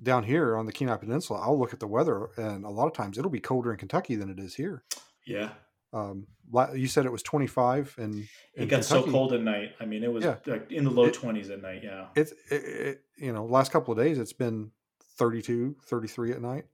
[0.00, 2.92] down here on the Kenai Peninsula, I'll look at the weather, and a lot of
[2.92, 4.84] times it'll be colder in Kentucky than it is here.
[5.26, 5.50] Yeah.
[5.92, 6.26] Um,
[6.74, 9.04] you said it was 25 and it got Kentucky.
[9.06, 9.72] so cold at night.
[9.78, 10.36] I mean, it was yeah.
[10.46, 11.82] like in the low it, 20s at night.
[11.84, 12.06] Yeah.
[12.16, 14.70] It's, it, it, you know, last couple of days, it's been
[15.18, 16.64] 32, 33 at night.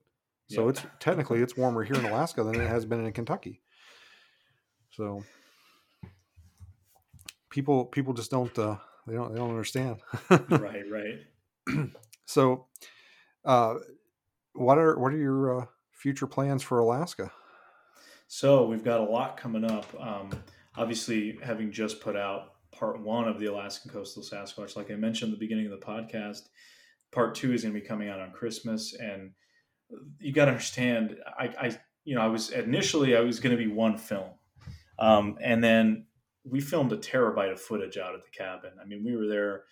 [0.49, 3.61] So it's technically it's warmer here in Alaska than it has been in Kentucky.
[4.89, 5.23] So
[7.51, 9.97] people people just don't uh, they don't they don't understand.
[10.29, 11.89] right, right.
[12.25, 12.65] so
[13.45, 13.75] uh,
[14.53, 17.31] what are what are your uh, future plans for Alaska?
[18.27, 19.87] So we've got a lot coming up.
[19.99, 20.29] Um,
[20.77, 24.75] obviously, having just put out part one of the Alaskan Coastal Sasquatch.
[24.75, 26.49] Like I mentioned at the beginning of the podcast,
[27.11, 28.93] part two is going to be coming out on Christmas.
[28.93, 29.31] And
[30.19, 33.61] you got to understand, I, I, you know, I was initially, I was going to
[33.63, 34.29] be one film.
[34.99, 36.05] Um, and then
[36.43, 38.71] we filmed a terabyte of footage out at the cabin.
[38.81, 39.63] I mean, we were there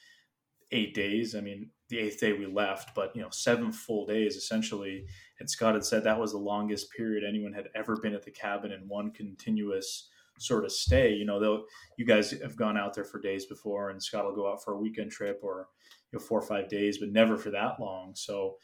[0.72, 1.36] eight days.
[1.36, 5.06] I mean, the eighth day we left, but you know, seven full days essentially.
[5.39, 8.32] And Scott had said that was the longest period anyone had ever been at the
[8.32, 11.13] cabin in one continuous sort of stay.
[11.13, 11.65] You know, though
[11.97, 14.73] you guys have gone out there for days before, and Scott will go out for
[14.73, 15.69] a weekend trip or
[16.12, 18.13] you know four or five days, but never for that long.
[18.15, 18.56] So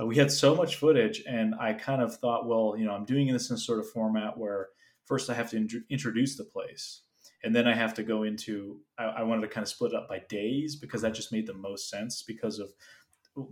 [0.00, 3.04] uh, we had so much footage, and I kind of thought, well, you know, I'm
[3.04, 4.68] doing this in a sort of format where
[5.04, 7.02] first I have to in- introduce the place
[7.42, 9.96] and then I have to go into I, I, wanted to kind of split it
[9.96, 12.70] up by days because that just made the most sense because of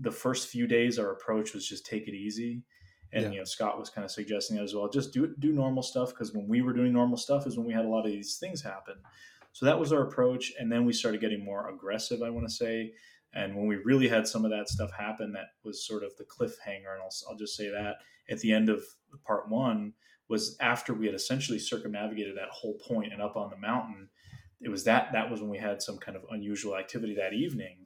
[0.01, 2.63] the first few days our approach was just take it easy.
[3.13, 3.31] And yeah.
[3.31, 6.11] you know Scott was kind of suggesting that as well just do do normal stuff
[6.11, 8.37] because when we were doing normal stuff is when we had a lot of these
[8.37, 8.97] things happen.
[9.53, 12.55] So that was our approach and then we started getting more aggressive I want to
[12.55, 12.93] say.
[13.35, 16.25] And when we really had some of that stuff happen that was sort of the
[16.25, 17.97] cliffhanger and I'll, I'll just say that
[18.31, 18.83] at the end of
[19.25, 19.95] part one
[20.29, 24.09] was after we had essentially circumnavigated that whole point and up on the mountain.
[24.61, 27.79] It was that that was when we had some kind of unusual activity that evening.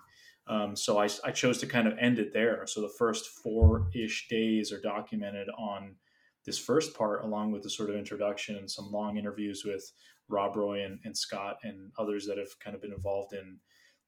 [0.48, 2.66] Um, so I, I chose to kind of end it there.
[2.66, 5.96] So the first four ish days are documented on
[6.44, 9.92] this first part, along with the sort of introduction and some long interviews with
[10.28, 13.59] Rob Roy and, and Scott and others that have kind of been involved in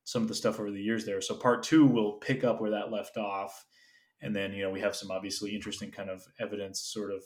[0.03, 1.21] some of the stuff over the years there.
[1.21, 3.65] So part two will pick up where that left off.
[4.21, 7.23] And then, you know, we have some obviously interesting kind of evidence sort of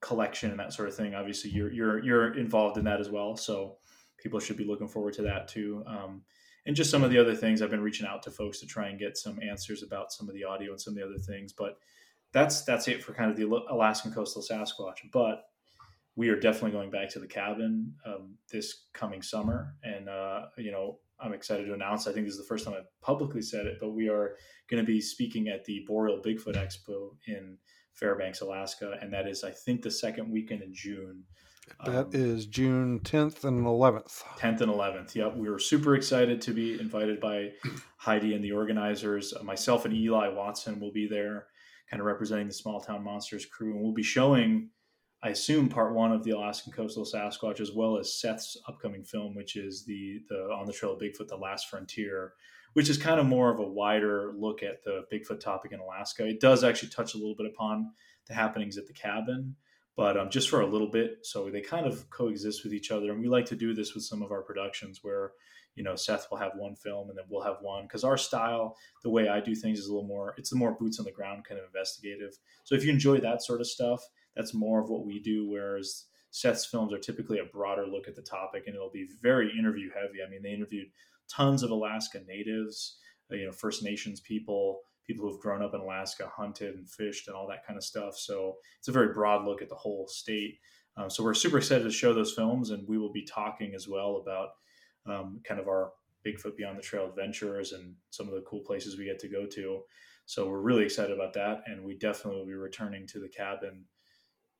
[0.00, 1.14] collection and that sort of thing.
[1.14, 3.76] Obviously, you're you're you're involved in that as well, so
[4.18, 5.82] people should be looking forward to that too.
[5.86, 6.22] Um,
[6.66, 8.88] and just some of the other things, I've been reaching out to folks to try
[8.88, 11.52] and get some answers about some of the audio and some of the other things.
[11.52, 11.78] But
[12.32, 15.10] that's that's it for kind of the Alaskan coastal Sasquatch.
[15.12, 15.44] But
[16.16, 20.72] we are definitely going back to the cabin um, this coming summer, and uh, you
[20.72, 22.06] know I'm excited to announce.
[22.06, 24.36] I think this is the first time I've publicly said it, but we are
[24.68, 27.56] going to be speaking at the Boreal Bigfoot Expo in
[27.96, 31.24] Fairbanks, Alaska, and that is, I think, the second weekend in June.
[31.84, 34.22] That um, is June 10th and 11th.
[34.38, 35.14] 10th and 11th.
[35.14, 35.36] Yep.
[35.36, 37.50] We were super excited to be invited by
[37.96, 39.32] Heidi and the organizers.
[39.32, 41.46] Uh, myself and Eli Watson will be there,
[41.90, 43.72] kind of representing the Small Town Monsters crew.
[43.72, 44.70] And we'll be showing,
[45.22, 49.34] I assume, part one of the Alaskan Coastal Sasquatch, as well as Seth's upcoming film,
[49.34, 52.34] which is the, the On the Trail of Bigfoot, The Last Frontier,
[52.72, 56.26] which is kind of more of a wider look at the Bigfoot topic in Alaska.
[56.26, 57.92] It does actually touch a little bit upon
[58.26, 59.56] the happenings at the cabin,
[59.96, 61.18] but um, just for a little bit.
[61.22, 63.12] So they kind of coexist with each other.
[63.12, 65.32] And we like to do this with some of our productions where,
[65.74, 68.76] you know, Seth will have one film and then we'll have one because our style,
[69.02, 71.12] the way I do things is a little more, it's the more boots on the
[71.12, 72.36] ground kind of investigative.
[72.64, 74.02] So if you enjoy that sort of stuff,
[74.34, 75.48] that's more of what we do.
[75.48, 79.50] Whereas Seth's films are typically a broader look at the topic and it'll be very
[79.58, 80.18] interview heavy.
[80.26, 80.88] I mean, they interviewed
[81.28, 82.98] tons of Alaska natives,
[83.32, 87.28] uh, you know, First Nations people, people who've grown up in Alaska, hunted and fished
[87.28, 88.16] and all that kind of stuff.
[88.16, 90.58] So it's a very broad look at the whole state.
[90.96, 93.86] Um, so we're super excited to show those films, and we will be talking as
[93.86, 94.48] well about
[95.06, 95.92] um, kind of our
[96.26, 99.46] Bigfoot Beyond the Trail adventures and some of the cool places we get to go
[99.46, 99.82] to.
[100.24, 103.84] So we're really excited about that, and we definitely will be returning to the cabin.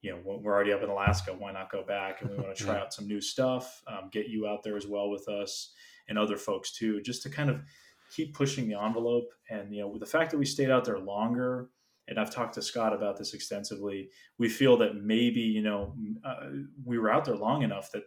[0.02, 1.32] You know, we're already up in Alaska.
[1.32, 2.20] Why not go back?
[2.20, 3.82] And we want to try out some new stuff.
[3.88, 5.72] Um, get you out there as well with us,
[6.08, 7.60] and other folks too, just to kind of
[8.14, 9.28] keep pushing the envelope.
[9.50, 11.70] And you know, with the fact that we stayed out there longer,
[12.08, 16.48] and I've talked to Scott about this extensively, we feel that maybe you know uh,
[16.84, 18.04] we were out there long enough that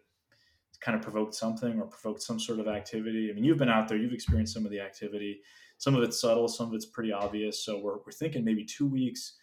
[0.82, 3.30] kind of provoked something or provoked some sort of activity.
[3.30, 5.42] I mean, you've been out there, you've experienced some of the activity.
[5.78, 7.64] Some of it's subtle, some of it's pretty obvious.
[7.64, 9.38] So we're, we're thinking maybe two weeks,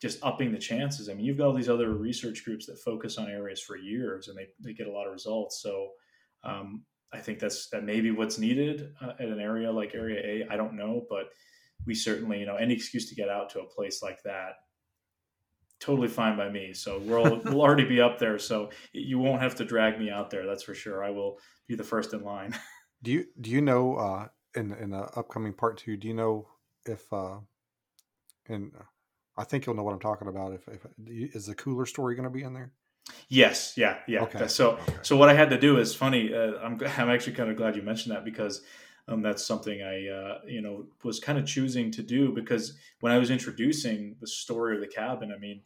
[0.00, 1.08] just upping the chances.
[1.08, 4.28] I mean, you've got all these other research groups that focus on areas for years
[4.28, 5.62] and they, they get a lot of results.
[5.62, 5.90] So
[6.44, 10.52] um, I think that's that maybe what's needed uh, at an area like Area A.
[10.52, 11.26] I don't know, but
[11.86, 14.54] we certainly, you know, any excuse to get out to a place like that,
[15.80, 16.72] totally fine by me.
[16.72, 20.30] So we'll we'll already be up there, so you won't have to drag me out
[20.30, 20.46] there.
[20.46, 21.04] That's for sure.
[21.04, 21.38] I will
[21.68, 22.54] be the first in line.
[23.02, 25.96] do you do you know uh, in in the upcoming part two?
[25.96, 26.48] Do you know
[26.86, 27.38] if uh,
[28.48, 28.72] and
[29.36, 30.52] I think you'll know what I'm talking about.
[30.52, 32.72] If, if is the cooler story going to be in there?
[33.28, 34.22] Yes, yeah, yeah.
[34.24, 34.46] Okay.
[34.48, 34.94] So, okay.
[35.02, 36.34] so what I had to do is funny.
[36.34, 38.62] Uh, I'm I'm actually kind of glad you mentioned that because
[39.08, 43.12] um, that's something I uh, you know was kind of choosing to do because when
[43.12, 45.62] I was introducing the story of the cabin, I mean,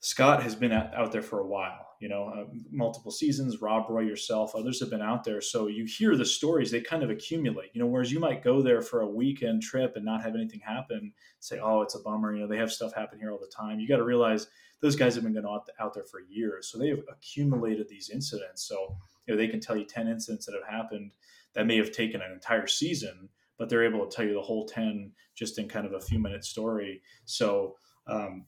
[0.00, 1.88] Scott has been at, out there for a while.
[2.00, 3.62] You know, uh, multiple seasons.
[3.62, 5.40] Rob Roy, yourself, others have been out there.
[5.40, 7.70] So you hear the stories; they kind of accumulate.
[7.72, 10.60] You know, whereas you might go there for a weekend trip and not have anything
[10.60, 11.12] happen.
[11.40, 12.34] Say, oh, it's a bummer.
[12.34, 13.78] You know, they have stuff happen here all the time.
[13.78, 14.48] You got to realize
[14.84, 18.10] those guys have been going out, out there for years, so they have accumulated these
[18.10, 18.68] incidents.
[18.68, 21.12] So you know they can tell you ten incidents that have happened
[21.54, 24.66] that may have taken an entire season, but they're able to tell you the whole
[24.66, 27.00] ten just in kind of a few minute story.
[27.24, 27.76] So
[28.06, 28.44] um,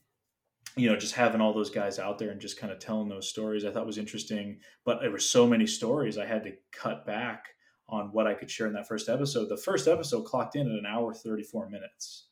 [0.75, 3.27] you know, just having all those guys out there and just kind of telling those
[3.27, 4.59] stories, I thought was interesting.
[4.85, 7.47] But there were so many stories, I had to cut back
[7.89, 9.49] on what I could share in that first episode.
[9.49, 12.27] The first episode clocked in at an hour 34 minutes.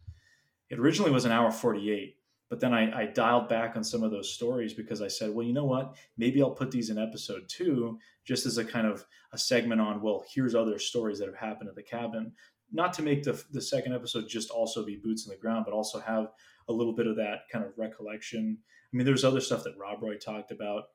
[0.70, 2.18] It originally was an hour 48,
[2.50, 5.46] but then I, I, dialed back on some of those stories because I said, well,
[5.46, 5.96] you know what?
[6.18, 10.02] Maybe I'll put these in episode two, just as a kind of a segment on,
[10.02, 12.32] well, here's other stories that have happened at the cabin.
[12.72, 15.74] Not to make the, the second episode just also be boots in the ground, but
[15.74, 16.32] also have
[16.68, 18.58] a little bit of that kind of recollection.
[18.62, 20.86] I mean, there's other stuff that Rob Roy talked about.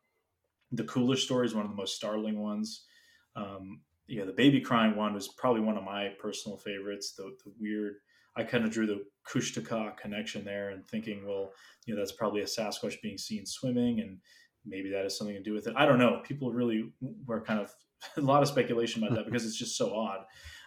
[0.72, 2.86] The cooler story is one of the most startling ones.
[3.34, 7.12] Um, yeah, the baby crying one was probably one of my personal favorites.
[7.12, 7.96] The, the weird,
[8.40, 11.52] I kind of drew the Kushtaka connection there and thinking, well,
[11.84, 14.18] you know, that's probably a Sasquatch being seen swimming and
[14.64, 15.74] maybe that has something to do with it.
[15.76, 16.22] I don't know.
[16.24, 16.90] People really
[17.26, 17.72] were kind of
[18.16, 20.20] a lot of speculation about that because it's just so odd.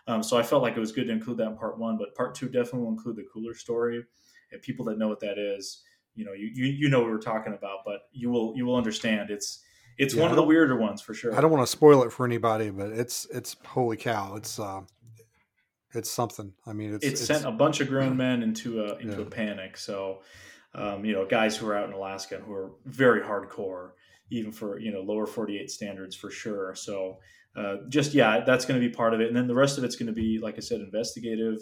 [0.05, 2.13] Um, so I felt like it was good to include that in part one, but
[2.15, 4.03] part two definitely will include the cooler story
[4.51, 5.81] and people that know what that is,
[6.13, 8.75] you know, you, you, you know what we're talking about, but you will, you will
[8.75, 9.63] understand it's,
[9.97, 11.35] it's yeah, one of the weirder ones for sure.
[11.35, 14.35] I don't want to spoil it for anybody, but it's, it's holy cow.
[14.35, 14.81] It's, uh,
[15.93, 16.53] it's something.
[16.65, 19.23] I mean, it's, it sent a bunch of grown men into a, into yeah.
[19.23, 19.77] a panic.
[19.77, 20.21] So,
[20.75, 23.91] um, you know, guys who are out in Alaska who are very hardcore,
[24.31, 26.75] even for, you know, lower 48 standards for sure.
[26.75, 27.19] So,
[27.55, 29.27] uh, just, yeah, that's going to be part of it.
[29.27, 31.59] And then the rest of it's going to be, like I said, investigative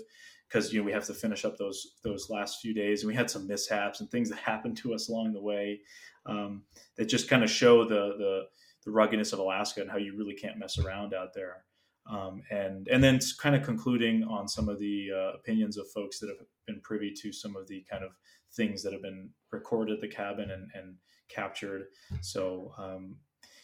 [0.51, 3.15] because you know we have to finish up those those last few days, and we
[3.15, 5.79] had some mishaps and things that happened to us along the way
[6.25, 6.63] um,
[6.97, 8.41] that just kind of show the the
[8.83, 11.63] the ruggedness of Alaska and how you really can't mess around out there.
[12.11, 16.19] Um, and and then kind of concluding on some of the uh, opinions of folks
[16.19, 18.11] that have been privy to some of the kind of
[18.53, 20.95] things that have been recorded at the cabin and, and
[21.29, 21.85] captured.
[22.19, 23.15] So um,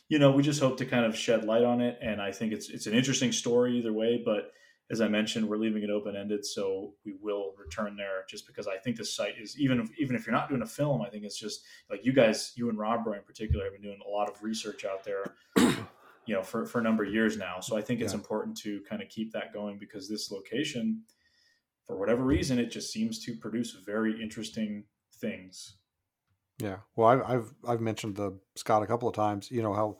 [0.07, 2.53] you know, we just hope to kind of shed light on it, and I think
[2.53, 4.51] it's it's an interesting story either way, but
[4.89, 8.23] as I mentioned, we're leaving it open ended, so we will return there.
[8.29, 10.67] Just because I think the site is even if, even if you're not doing a
[10.67, 13.73] film, I think it's just like you guys, you and Rob Roy in particular, have
[13.73, 15.35] been doing a lot of research out there,
[16.28, 17.59] you know, for for a number of years now.
[17.59, 18.19] So I think it's yeah.
[18.19, 21.03] important to kind of keep that going because this location,
[21.86, 24.84] for whatever reason, it just seems to produce very interesting
[25.15, 25.78] things.
[26.59, 29.49] Yeah, well, I've I've, I've mentioned the Scott a couple of times.
[29.49, 29.97] You know how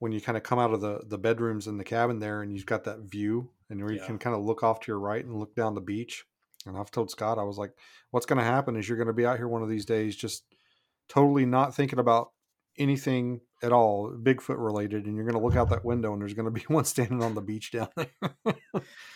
[0.00, 2.52] when you kind of come out of the the bedrooms in the cabin there and
[2.52, 4.06] you've got that view and where you yeah.
[4.06, 6.24] can kind of look off to your right and look down the beach
[6.66, 7.72] and i've told scott i was like
[8.10, 10.16] what's going to happen is you're going to be out here one of these days
[10.16, 10.44] just
[11.08, 12.30] totally not thinking about
[12.78, 16.34] anything at all bigfoot related and you're going to look out that window and there's
[16.34, 18.32] going to be one standing on the beach down there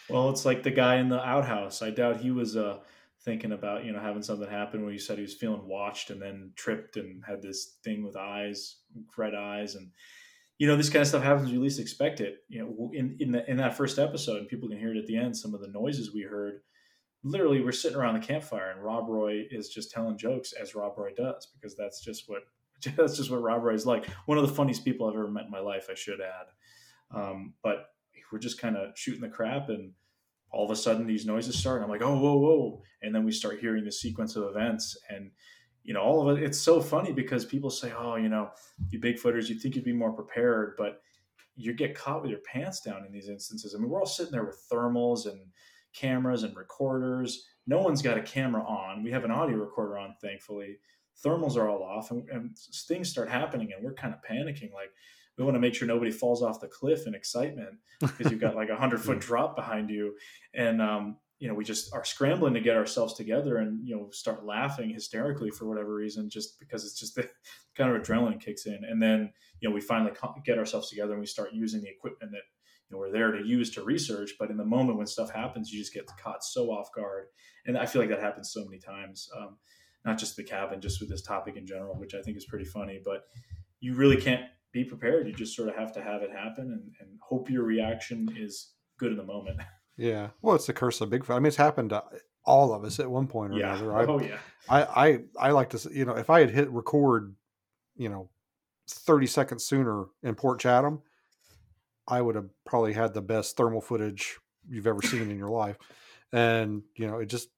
[0.09, 2.79] well it's like the guy in the outhouse i doubt he was uh
[3.23, 6.21] thinking about you know having something happen when he said he was feeling watched and
[6.21, 8.77] then tripped and had this thing with eyes
[9.17, 9.91] red eyes and
[10.59, 12.39] you know, this kind of stuff happens you least expect it.
[12.49, 15.07] You know, in in, the, in that first episode, and people can hear it at
[15.07, 15.37] the end.
[15.37, 16.61] Some of the noises we heard,
[17.25, 20.97] literally, we're sitting around the campfire, and Rob Roy is just telling jokes as Rob
[20.97, 22.43] Roy does, because that's just what
[22.97, 24.07] that's just what Rob Roy is like.
[24.27, 27.17] One of the funniest people I've ever met in my life, I should add.
[27.17, 27.87] Um, but
[28.33, 29.93] we're just kind of shooting the crap, and
[30.51, 31.83] all of a sudden these noises start.
[31.83, 35.31] I'm like, oh, whoa, whoa, and then we start hearing the sequence of events, and
[35.85, 36.43] you know, all of it.
[36.43, 38.51] It's so funny because people say, "Oh, you know,
[38.89, 41.03] you Bigfooters, you'd think you'd be more prepared," but
[41.57, 43.75] you get caught with your pants down in these instances.
[43.75, 45.41] I mean, we're all sitting there with thermals and
[45.93, 47.47] cameras and recorders.
[47.67, 49.05] No one's got a camera on.
[49.05, 50.79] We have an audio recorder on, thankfully.
[51.25, 52.57] Thermals are all off, and, and
[52.89, 54.73] things start happening, and we're kind of panicking.
[54.73, 54.91] Like,
[55.37, 58.55] we want to make sure nobody falls off the cliff in excitement because you've got
[58.55, 60.15] like a hundred foot drop behind you,
[60.55, 64.09] and um, you know we just are scrambling to get ourselves together and you know
[64.11, 67.29] start laughing hysterically for whatever reason just because it's just the
[67.77, 68.81] kind of adrenaline kicks in.
[68.89, 70.13] And then you know we finally
[70.45, 72.43] get ourselves together and we start using the equipment that
[72.89, 74.33] you know we're there to use to research.
[74.39, 77.27] But in the moment when stuff happens you just get caught so off guard.
[77.67, 79.29] And i feel like that happens so many times.
[79.37, 79.57] Um,
[80.05, 82.65] not just the cabin just with this topic in general which i think is pretty
[82.65, 83.25] funny but
[83.81, 86.93] you really can't be prepared you just sort of have to have it happen and,
[87.01, 89.61] and hope your reaction is good in the moment
[89.97, 90.31] Yeah.
[90.43, 91.35] Well, it's the curse of Bigfoot.
[91.35, 92.03] I mean, it's happened to
[92.45, 93.77] all of us at one point or yeah.
[93.77, 93.97] another.
[93.97, 94.39] I, oh yeah.
[94.69, 97.35] I, I I like to you know if I had hit record,
[97.97, 98.31] you know,
[98.89, 101.03] thirty seconds sooner in Port Chatham,
[102.09, 104.39] I would have probably had the best thermal footage
[104.69, 105.77] you've ever seen in your life.
[106.33, 107.49] And you know, it just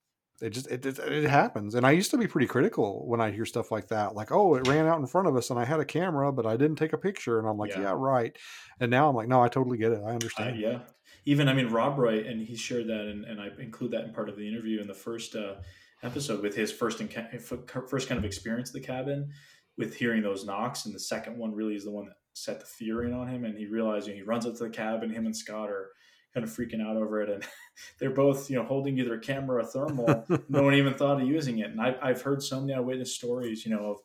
[0.41, 1.75] it just it, it, it happens.
[1.75, 4.55] And I used to be pretty critical when I hear stuff like that, like oh,
[4.55, 6.77] it ran out in front of us and I had a camera, but I didn't
[6.77, 7.39] take a picture.
[7.39, 8.37] And I'm like, yeah, yeah right.
[8.81, 10.03] And now I'm like, no, I totally get it.
[10.07, 10.57] I understand.
[10.57, 10.79] Uh, yeah,
[11.25, 14.13] even I mean Rob Roy, and he shared that, and, and I include that in
[14.13, 15.57] part of the interview in the first uh,
[16.03, 17.41] episode with his first enca-
[17.89, 19.31] first kind of experience the cabin
[19.79, 22.67] with hearing those knocks, and the second one really is the one that set the
[22.67, 25.11] fear in on him, and he realized you know, he runs up to the cabin.
[25.11, 25.91] Him and Scott are
[26.37, 27.43] kind of freaking out over it, and
[27.99, 30.27] they're both you know holding either a camera or a thermal.
[30.51, 33.65] no one even thought of using it, and I've I've heard so many eyewitness stories,
[33.65, 33.97] you know, of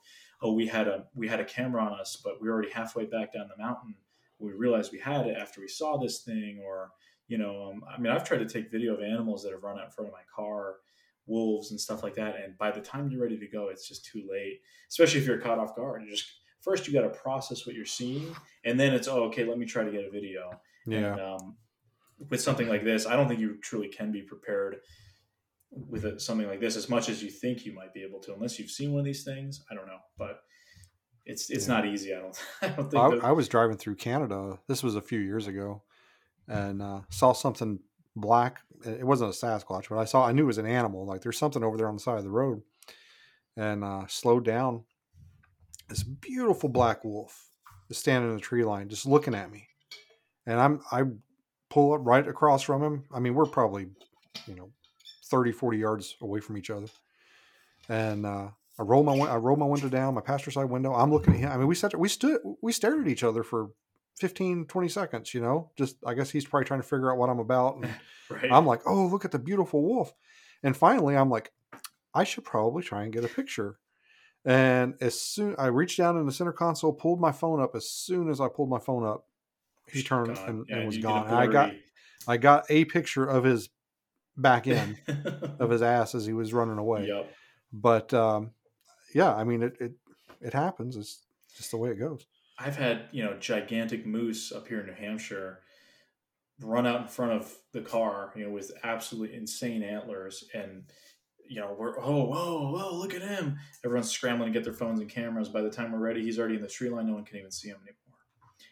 [0.41, 3.03] oh we had a we had a camera on us, but we were already halfway
[3.03, 3.95] back down the mountain.
[4.39, 6.91] We realized we had it after we saw this thing, or
[7.27, 9.77] you know, um, I mean, I've tried to take video of animals that have run
[9.77, 10.77] out in front of my car
[11.27, 12.35] wolves and stuff like that.
[12.43, 15.37] And by the time you're ready to go, it's just too late, especially if you're
[15.37, 16.03] caught off guard.
[16.03, 16.29] You just
[16.61, 19.65] first you got to process what you're seeing, and then it's oh okay, let me
[19.65, 20.49] try to get a video.
[20.87, 21.11] Yeah.
[21.11, 21.55] And, um,
[22.29, 24.77] with something like this, I don't think you truly can be prepared
[25.71, 28.33] with a, something like this as much as you think you might be able to,
[28.33, 29.63] unless you've seen one of these things.
[29.71, 30.41] I don't know, but
[31.25, 31.73] it's it's yeah.
[31.75, 32.13] not easy.
[32.13, 32.45] I don't.
[32.61, 33.03] I don't think.
[33.03, 33.23] I, that...
[33.23, 34.59] I, was driving through Canada.
[34.67, 35.83] This was a few years ago,
[36.47, 37.79] and uh, saw something
[38.15, 38.59] black.
[38.85, 40.25] It wasn't a Sasquatch, but I saw.
[40.25, 41.05] I knew it was an animal.
[41.05, 42.61] Like there's something over there on the side of the road,
[43.55, 44.83] and uh, slowed down.
[45.89, 47.49] This beautiful black wolf
[47.89, 49.67] is standing in the tree line, just looking at me,
[50.45, 51.03] and I'm I
[51.71, 53.05] pull up right across from him.
[53.11, 53.87] I mean, we're probably
[54.45, 54.69] you know
[55.25, 56.87] 30, 40 yards away from each other,
[57.89, 60.93] and uh, I roll my I roll my window down, my passenger side window.
[60.93, 61.51] I'm looking at him.
[61.51, 63.71] I mean, we sat we stood we stared at each other for
[64.19, 67.29] 15 20 seconds you know just i guess he's probably trying to figure out what
[67.29, 67.89] i'm about and
[68.29, 68.51] right.
[68.51, 70.13] i'm like oh look at the beautiful wolf
[70.61, 71.51] and finally i'm like
[72.13, 73.79] i should probably try and get a picture
[74.45, 77.89] and as soon i reached down in the center console pulled my phone up as
[77.89, 79.25] soon as i pulled my phone up
[79.87, 81.71] he turned and, yeah, and, was gone and i got
[82.27, 83.69] i got a picture of his
[84.37, 84.97] back end
[85.59, 87.31] of his ass as he was running away yep.
[87.73, 88.51] but um,
[89.13, 89.91] yeah i mean it, it
[90.39, 91.25] it happens it's
[91.55, 92.25] just the way it goes
[92.63, 95.61] I've had you know gigantic moose up here in New Hampshire
[96.61, 100.83] run out in front of the car, you know, with absolutely insane antlers, and
[101.49, 103.57] you know we're oh whoa whoa look at him!
[103.83, 105.49] Everyone's scrambling to get their phones and cameras.
[105.49, 107.07] By the time we're ready, he's already in the tree line.
[107.07, 107.95] No one can even see him anymore.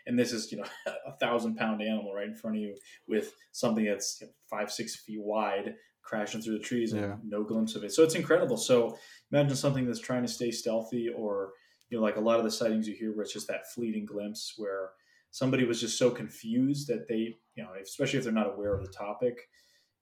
[0.09, 0.65] And this is you know
[1.07, 2.75] a thousand pound animal right in front of you
[3.07, 7.15] with something that's five six feet wide crashing through the trees and yeah.
[7.23, 7.93] no glimpse of it.
[7.93, 8.57] So it's incredible.
[8.57, 8.97] So
[9.31, 11.51] imagine something that's trying to stay stealthy or
[11.89, 14.05] you know, like a lot of the sightings you hear where it's just that fleeting
[14.05, 14.89] glimpse where
[15.31, 18.85] somebody was just so confused that they, you know, especially if they're not aware of
[18.85, 19.49] the topic,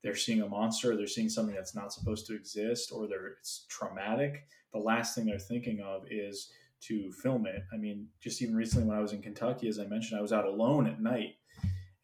[0.04, 3.66] they're seeing a monster, they're seeing something that's not supposed to exist, or they're it's
[3.70, 4.46] traumatic.
[4.74, 6.52] The last thing they're thinking of is
[6.82, 7.64] to film it.
[7.74, 10.34] I mean, just even recently when I was in Kentucky, as I mentioned, I was
[10.34, 11.36] out alone at night.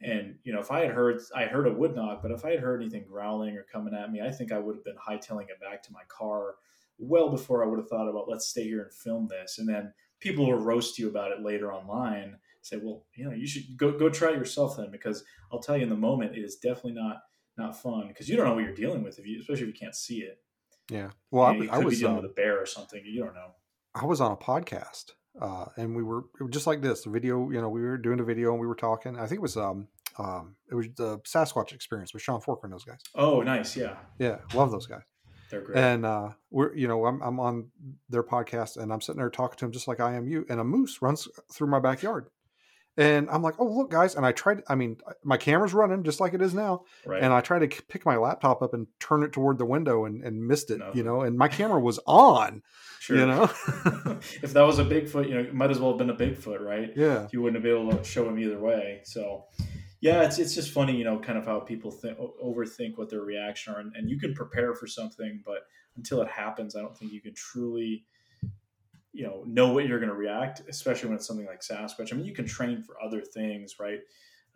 [0.02, 2.52] And you know, if I had heard, I heard a wood knock, but if I
[2.52, 5.50] had heard anything growling or coming at me, I think I would have been hightailing
[5.50, 6.56] it back to my car
[7.00, 9.60] well before I would have thought about let's stay here and film this.
[9.60, 12.38] And then people will roast you about it later online.
[12.62, 15.78] Say, well, you know, you should go go try it yourself then, because I'll tell
[15.78, 17.24] you in the moment it is definitely not
[17.58, 19.80] not fun because you don't know what you're dealing with if you, especially if you
[19.80, 20.40] can't see it.
[20.90, 23.02] Yeah, well, you know, I, I was dealing uh, with a bear or something.
[23.06, 23.52] You don't know.
[23.96, 27.04] I was on a podcast, uh, and we were just like this.
[27.04, 29.18] The video, you know, we were doing a video and we were talking.
[29.18, 29.88] I think it was um
[30.18, 33.00] um it was the Sasquatch experience with Sean Forker and those guys.
[33.16, 35.04] Oh, nice, yeah, yeah, love those guys.
[35.54, 35.78] They're great.
[35.78, 37.70] And uh, we're, you know, I'm, I'm on
[38.10, 40.48] their podcast and I'm sitting there talking to them just like I am you.
[40.50, 42.26] And a moose runs through my backyard.
[42.96, 44.16] And I'm like, oh, look, guys.
[44.16, 46.84] And I tried, I mean, uh, my camera's running just like it is now.
[47.06, 47.24] Right.
[47.24, 50.24] And I tried to pick my laptop up and turn it toward the window and,
[50.24, 52.62] and missed it, you know, and my camera was on,
[53.00, 53.18] sure.
[53.18, 53.44] you know.
[54.44, 56.62] if that was a Bigfoot, you know, it might as well have been a Bigfoot,
[56.62, 56.92] right?
[56.96, 57.28] Yeah.
[57.32, 59.02] You wouldn't have been able to show him either way.
[59.06, 59.46] So,
[60.02, 63.22] yeah, it's it's just funny, you know, kind of how people think, overthink what their
[63.22, 65.60] reaction are, and, and you can prepare for something, but
[65.96, 68.04] until it happens, I don't think you can truly,
[69.14, 72.12] you know, know what you're going to react, especially when it's something like Sasquatch.
[72.12, 74.00] I mean, you can train for other things, right?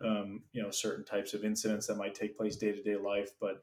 [0.04, 3.30] Um, you know, certain types of incidents that might take place day to day life,
[3.40, 3.62] but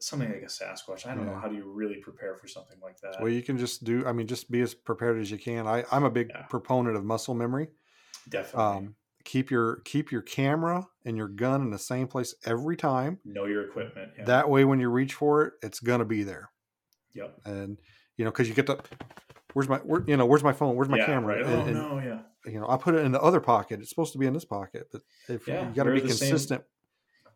[0.00, 1.34] something like a Sasquatch, I don't yeah.
[1.34, 3.20] know how do you really prepare for something like that.
[3.20, 4.04] Well, you can just do.
[4.06, 5.66] I mean, just be as prepared as you can.
[5.66, 6.42] I I'm a big yeah.
[6.42, 7.68] proponent of muscle memory.
[8.28, 8.64] Definitely.
[8.64, 13.18] Um, keep your keep your camera and your gun in the same place every time
[13.24, 14.24] know your equipment yeah.
[14.24, 16.50] that way when you reach for it it's going to be there
[17.14, 17.78] yep and
[18.16, 18.76] you know because you get the
[19.54, 21.46] where's my where, you know where's my phone where's my yeah, camera right.
[21.46, 23.88] and, oh and, no yeah you know i put it in the other pocket it's
[23.88, 26.62] supposed to be in this pocket but if yeah, you got to be consistent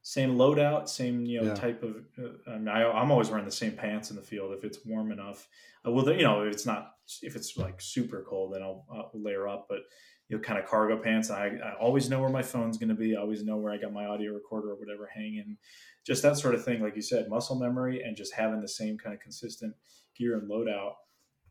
[0.03, 1.55] same, same loadout same you know yeah.
[1.55, 4.53] type of uh, I mean, I, am always wearing the same pants in the field
[4.53, 5.49] if it's warm enough
[5.87, 6.93] uh, well you know if it's not
[7.23, 9.81] if it's like super cold then I'll, I'll layer up but
[10.29, 11.31] you know, kind of cargo pants.
[11.31, 13.17] I, I always know where my phone's going to be.
[13.17, 15.57] I always know where I got my audio recorder or whatever hanging.
[16.05, 18.99] Just that sort of thing, like you said, muscle memory and just having the same
[18.99, 19.75] kind of consistent
[20.17, 20.93] gear and loadout.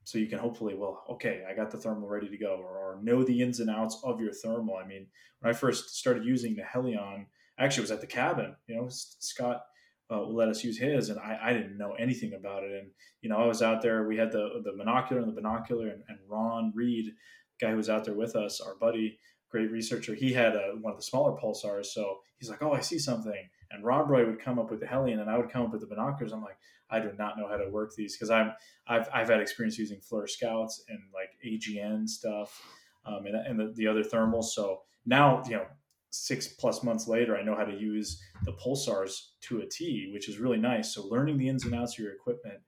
[0.06, 3.00] So you can hopefully, well, okay, I got the thermal ready to go, or, or
[3.02, 4.78] know the ins and outs of your thermal.
[4.78, 5.08] I mean,
[5.40, 7.26] when I first started using the Helion,
[7.60, 8.56] actually was at the cabin.
[8.68, 9.64] You know, Scott
[10.12, 12.72] uh, let us use his, and I, I didn't know anything about it.
[12.72, 12.92] And
[13.22, 14.08] you know, I was out there.
[14.08, 17.14] We had the the monocular and the binocular, and, and Ron Reed,
[17.60, 19.18] guy who was out there with us, our buddy,
[19.50, 21.88] great researcher, he had a, one of the smaller pulsars.
[21.88, 24.86] So he's like, "Oh, I see something." And Rob Roy would come up with the
[24.86, 26.32] helion and I would come up with the binoculars.
[26.32, 26.58] I'm like,
[26.90, 28.54] I do not know how to work these because I'm
[28.88, 32.62] I've I've had experience using FLIR Scouts and like AGM stuff,
[33.06, 34.46] um, and and the, the other thermals.
[34.46, 35.66] So now you know
[36.12, 40.30] six plus months later, I know how to use the pulsars to a T, which
[40.30, 40.94] is really nice.
[40.94, 42.60] So learning the ins and outs of your equipment,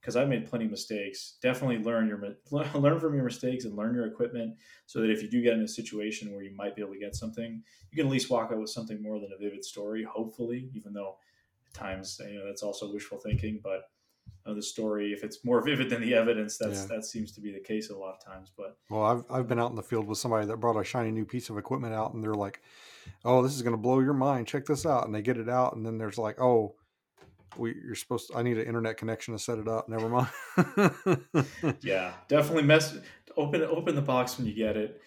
[0.00, 1.36] because I've made plenty of mistakes.
[1.42, 2.20] Definitely learn your
[2.74, 4.56] learn from your mistakes and learn your equipment,
[4.86, 6.98] so that if you do get in a situation where you might be able to
[6.98, 10.04] get something, you can at least walk out with something more than a vivid story.
[10.04, 11.16] Hopefully, even though
[11.72, 13.82] times you know that's also wishful thinking, but
[14.46, 15.12] of the story.
[15.12, 16.96] If it's more vivid than the evidence, that's yeah.
[16.96, 18.52] that seems to be the case a lot of times.
[18.56, 21.10] But well, I've I've been out in the field with somebody that brought a shiny
[21.10, 22.60] new piece of equipment out, and they're like,
[23.24, 24.46] "Oh, this is going to blow your mind.
[24.46, 26.76] Check this out!" And they get it out, and then there's like, "Oh."
[27.58, 29.88] We, you're supposed to, I need an internet connection to set it up.
[29.88, 30.28] Never mind.
[31.80, 32.96] yeah, definitely mess.
[33.36, 35.00] Open open the box when you get it.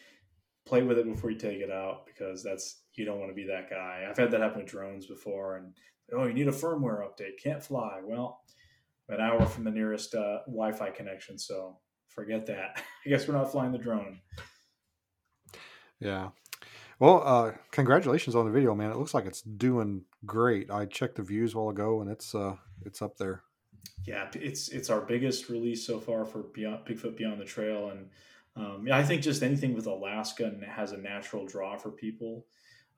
[0.66, 3.46] Play with it before you take it out because that's you don't want to be
[3.46, 4.06] that guy.
[4.10, 5.74] I've had that happen with drones before, and
[6.12, 7.42] oh, you need a firmware update.
[7.42, 8.02] Can't fly.
[8.04, 8.42] Well,
[9.10, 11.38] an hour from the nearest uh, Wi-Fi connection.
[11.38, 11.78] So
[12.10, 12.82] forget that.
[13.06, 14.20] I guess we're not flying the drone.
[16.00, 16.30] Yeah.
[17.00, 18.92] Well, uh, congratulations on the video, man.
[18.92, 20.70] It looks like it's doing great.
[20.70, 23.44] I checked the views while ago, and it's uh, it's up there.
[24.06, 28.10] Yeah, it's it's our biggest release so far for Beyond Bigfoot Beyond the Trail, and
[28.56, 32.46] um, I think just anything with Alaska and has a natural draw for people,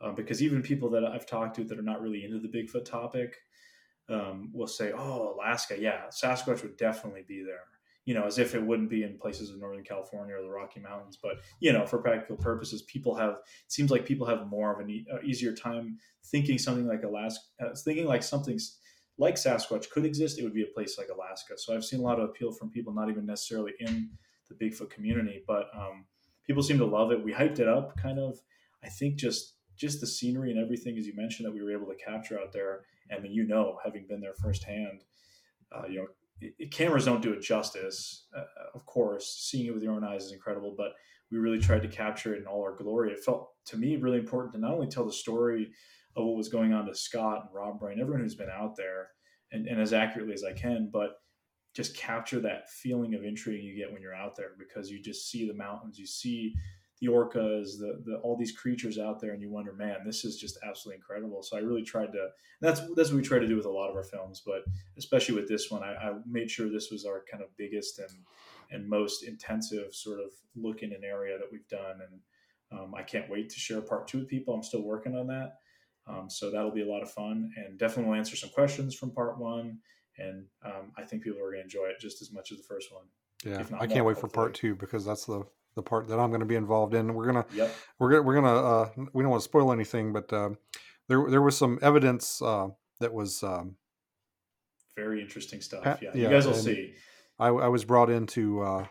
[0.05, 2.85] uh, because even people that I've talked to that are not really into the Bigfoot
[2.85, 3.37] topic,
[4.07, 7.63] um, will say, "Oh, Alaska, yeah, Sasquatch would definitely be there."
[8.05, 10.79] You know, as if it wouldn't be in places in Northern California or the Rocky
[10.79, 11.17] Mountains.
[11.21, 14.79] But you know, for practical purposes, people have it seems like people have more of
[14.79, 18.59] an e- uh, easier time thinking something like Alaska, uh, thinking like something
[19.17, 20.37] like Sasquatch could exist.
[20.37, 21.57] It would be a place like Alaska.
[21.57, 24.11] So I've seen a lot of appeal from people not even necessarily in
[24.49, 26.05] the Bigfoot community, but um,
[26.45, 27.23] people seem to love it.
[27.23, 28.39] We hyped it up, kind of.
[28.83, 31.87] I think just just the scenery and everything, as you mentioned, that we were able
[31.87, 35.03] to capture out there I mean, you know, having been there firsthand,
[35.71, 36.07] uh, you know,
[36.41, 38.25] it, cameras don't do it justice.
[38.35, 40.93] Uh, of course, seeing it with your own eyes is incredible, but
[41.31, 43.11] we really tried to capture it in all our glory.
[43.11, 45.71] It felt to me really important to not only tell the story
[46.15, 49.09] of what was going on to Scott and Rob Bryan, everyone who's been out there,
[49.51, 51.21] and, and as accurately as I can, but
[51.73, 55.29] just capture that feeling of intrigue you get when you're out there because you just
[55.29, 56.55] see the mountains, you see
[57.01, 60.37] the orcas, the, the all these creatures out there, and you wonder, man, this is
[60.37, 61.43] just absolutely incredible.
[61.43, 62.29] So I really tried to.
[62.61, 64.63] That's that's what we try to do with a lot of our films, but
[64.97, 68.09] especially with this one, I, I made sure this was our kind of biggest and
[68.71, 73.03] and most intensive sort of look in an area that we've done, and um, I
[73.03, 74.53] can't wait to share part two with people.
[74.53, 75.57] I'm still working on that,
[76.07, 79.11] um, so that'll be a lot of fun, and definitely will answer some questions from
[79.11, 79.79] part one.
[80.17, 82.63] And um, I think people are going to enjoy it just as much as the
[82.63, 83.03] first one.
[83.43, 85.43] Yeah, I can't more, wait for part two because that's the
[85.75, 87.13] the part that I'm going to be involved in.
[87.13, 87.75] We're gonna yep.
[87.99, 90.49] we're gonna we're gonna uh, we don't want to spoil anything, but uh,
[91.07, 92.67] there there was some evidence uh,
[92.99, 93.75] that was um,
[94.95, 95.83] very interesting stuff.
[95.85, 96.93] Yeah, yeah you guys will see.
[97.37, 98.85] I, I, was brought in to uh,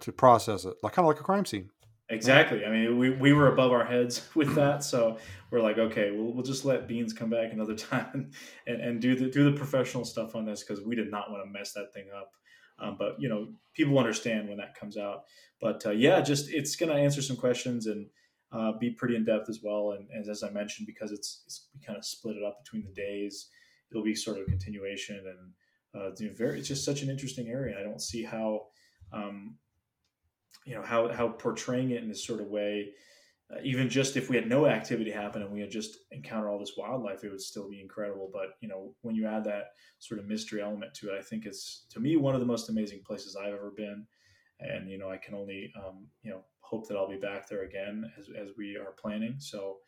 [0.00, 1.70] to process it, like kind of like a crime scene.
[2.10, 2.64] Exactly.
[2.64, 5.18] I mean, we, we were above our heads with that, so
[5.50, 8.30] we're like, okay, we'll, we'll just let Beans come back another time
[8.66, 11.44] and, and do the do the professional stuff on this because we did not want
[11.44, 12.32] to mess that thing up.
[12.80, 15.24] Um, but you know, people understand when that comes out.
[15.60, 18.06] But uh, yeah, just it's going to answer some questions and
[18.52, 19.92] uh, be pretty in depth as well.
[19.92, 22.84] And, and, as I mentioned, because it's, it's we kind of split it up between
[22.84, 23.48] the days,
[23.90, 25.16] it'll be sort of a continuation.
[25.16, 27.78] And uh, it's very, it's just such an interesting area.
[27.78, 28.66] I don't see how,
[29.12, 29.56] um,
[30.64, 32.92] you know, how how portraying it in this sort of way
[33.50, 36.58] uh, even just if we had no activity happen and we had just encountered all
[36.58, 38.30] this wildlife, it would still be incredible.
[38.32, 39.68] But you know, when you add that
[39.98, 42.68] sort of mystery element to it, I think it's to me one of the most
[42.68, 44.06] amazing places I've ever been.
[44.60, 47.62] And you know, I can only um, you know hope that I'll be back there
[47.62, 49.36] again as, as we are planning.
[49.38, 49.78] So,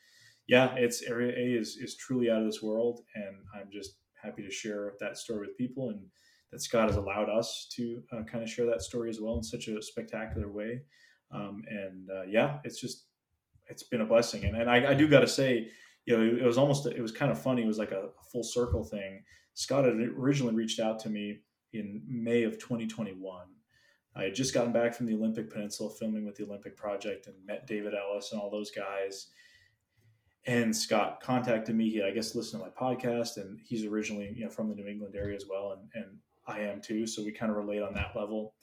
[0.46, 4.42] yeah, it's Area A is is truly out of this world, and I'm just happy
[4.42, 6.00] to share that story with people and
[6.50, 9.42] that Scott has allowed us to uh, kind of share that story as well in
[9.42, 10.82] such a spectacular way.
[11.32, 13.06] Um, and uh, yeah, it's just
[13.70, 14.44] it's been a blessing.
[14.44, 15.68] And, and I, I do got to say,
[16.04, 17.62] you know, it, it, was almost, it was kind of funny.
[17.62, 19.22] It was like a, full circle thing.
[19.54, 21.38] Scott had originally reached out to me
[21.72, 23.46] in May of 2021.
[24.14, 27.34] I had just gotten back from the Olympic Peninsula filming with the Olympic Project and
[27.46, 29.28] met David Ellis and all those guys.
[30.46, 31.90] And Scott contacted me.
[31.90, 34.86] He, I guess, listened to my podcast, and he's originally, you know, from the New
[34.86, 36.16] England area as well, and, and
[36.46, 37.06] I am too.
[37.06, 38.54] So we kind of relate on that level.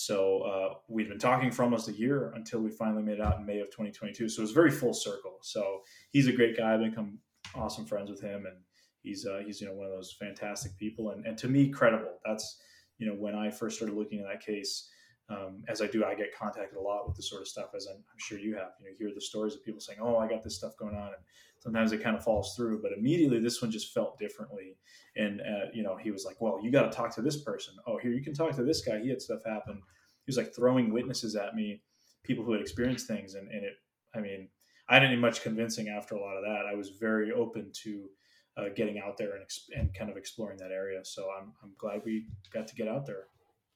[0.00, 3.38] So uh, we'd been talking for almost a year until we finally made it out
[3.38, 4.30] in May of 2022.
[4.30, 5.36] So it was very full circle.
[5.42, 6.72] So he's a great guy.
[6.72, 7.18] I've become
[7.54, 8.56] awesome friends with him, and
[9.02, 12.18] he's uh, he's you know one of those fantastic people and, and to me credible.
[12.24, 12.62] That's
[12.96, 14.88] you know when I first started looking at that case,
[15.28, 17.86] um, as I do, I get contacted a lot with this sort of stuff, as
[17.86, 18.70] I'm, I'm, sure you have.
[18.80, 21.08] You know, hear the stories of people saying, "Oh, I got this stuff going on,"
[21.08, 21.22] and
[21.60, 22.82] sometimes it kind of falls through.
[22.82, 24.76] But immediately, this one just felt differently.
[25.16, 27.74] And uh, you know, he was like, "Well, you got to talk to this person.
[27.86, 29.00] Oh, here you can talk to this guy.
[29.00, 29.82] He had stuff happen."
[30.26, 31.82] He was like throwing witnesses at me,
[32.24, 33.74] people who had experienced things, and, and it.
[34.14, 34.48] I mean,
[34.88, 36.66] I didn't need much convincing after a lot of that.
[36.70, 38.08] I was very open to
[38.56, 39.44] uh, getting out there and,
[39.76, 41.04] and kind of exploring that area.
[41.04, 43.24] So I'm, I'm glad we got to get out there.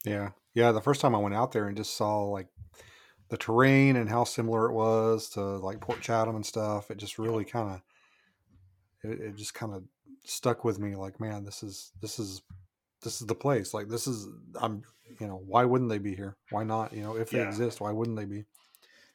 [0.05, 0.31] Yeah.
[0.55, 0.73] Yeah.
[0.73, 2.49] The first time I went out there and just saw like
[3.35, 7.19] the terrain and how similar it was to like Port Chatham and stuff, it just
[7.19, 9.83] really kind of, it, it just kind of
[10.23, 10.95] stuck with me.
[10.95, 12.43] Like, man, this is, this is,
[13.03, 13.75] this is the place.
[13.75, 14.29] Like, this is,
[14.61, 14.83] I'm,
[15.19, 16.37] you know, why wouldn't they be here?
[16.51, 16.93] Why not?
[16.93, 17.49] You know, if they yeah.
[17.49, 18.45] exist, why wouldn't they be?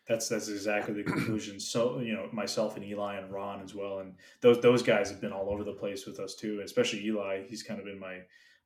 [0.06, 1.60] that's that's exactly the conclusion.
[1.60, 5.22] So you know, myself and Eli and Ron as well, and those those guys have
[5.22, 6.62] been all over the place with us too.
[6.66, 8.22] Especially Eli, he's kind of been my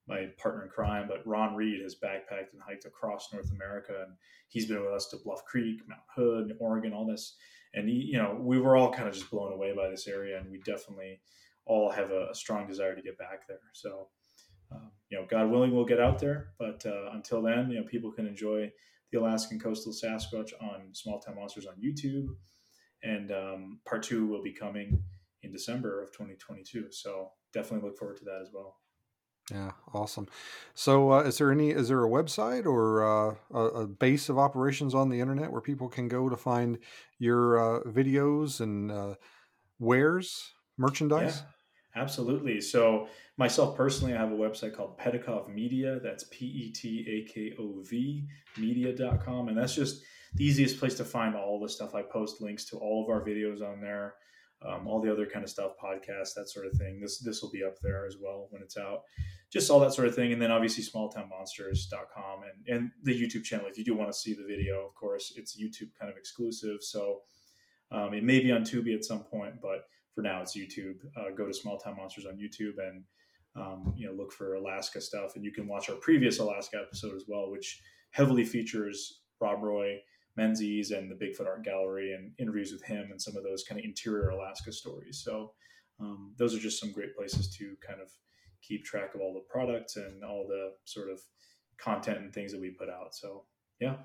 [0.07, 1.07] my partner in crime.
[1.07, 4.15] But Ron Reed has backpacked and hiked across North America, and
[4.49, 7.35] he's been with us to Bluff Creek, Mount Hood, Oregon, all this.
[7.73, 10.37] And he, you know, we were all kind of just blown away by this area,
[10.37, 11.21] and we definitely
[11.65, 13.57] all have a, a strong desire to get back there.
[13.73, 14.09] So,
[14.71, 16.49] uh, you know, God willing, we'll get out there.
[16.59, 18.71] But uh, until then, you know, people can enjoy
[19.11, 22.27] the Alaskan Coastal Sasquatch on Small Town Monsters on YouTube.
[23.03, 25.03] And um, part two will be coming
[25.43, 26.87] in December of 2022.
[26.91, 28.77] So definitely look forward to that as well.
[29.51, 30.27] Yeah, awesome.
[30.73, 34.37] So, uh, is there any is there a website or uh, a, a, base of
[34.39, 36.77] operations on the internet where people can go to find
[37.19, 39.15] your uh, videos and uh,
[39.79, 41.41] wares merchandise?
[41.43, 41.49] Yeah.
[41.95, 42.59] Absolutely.
[42.59, 45.99] So myself personally, I have a website called Petakov Media.
[46.01, 48.25] That's P E T A K O V
[48.57, 49.49] media.com.
[49.49, 50.01] And that's just
[50.33, 51.93] the easiest place to find all the stuff.
[51.93, 54.15] I post links to all of our videos on there,
[54.65, 56.99] um, all the other kind of stuff, podcasts, that sort of thing.
[56.99, 59.01] This this will be up there as well when it's out.
[59.51, 60.33] Just all that sort of thing.
[60.33, 63.67] And then obviously smalltownmonsters.com and, and the YouTube channel.
[63.67, 66.81] If you do want to see the video, of course, it's YouTube kind of exclusive.
[66.81, 67.21] So
[67.91, 69.85] um, it may be on Tubi at some point, but
[70.15, 70.97] for now it's YouTube.
[71.15, 73.03] Uh, go to Small Town Monsters on YouTube and
[73.55, 77.15] um, you know look for Alaska stuff, and you can watch our previous Alaska episode
[77.15, 79.99] as well, which heavily features Rob Roy,
[80.35, 83.79] Menzies, and the Bigfoot Art Gallery, and interviews with him and some of those kind
[83.79, 85.21] of interior Alaska stories.
[85.23, 85.53] So
[85.99, 88.09] um, those are just some great places to kind of
[88.61, 91.19] keep track of all the products and all the sort of
[91.77, 93.13] content and things that we put out.
[93.13, 93.43] So
[93.79, 93.95] yeah,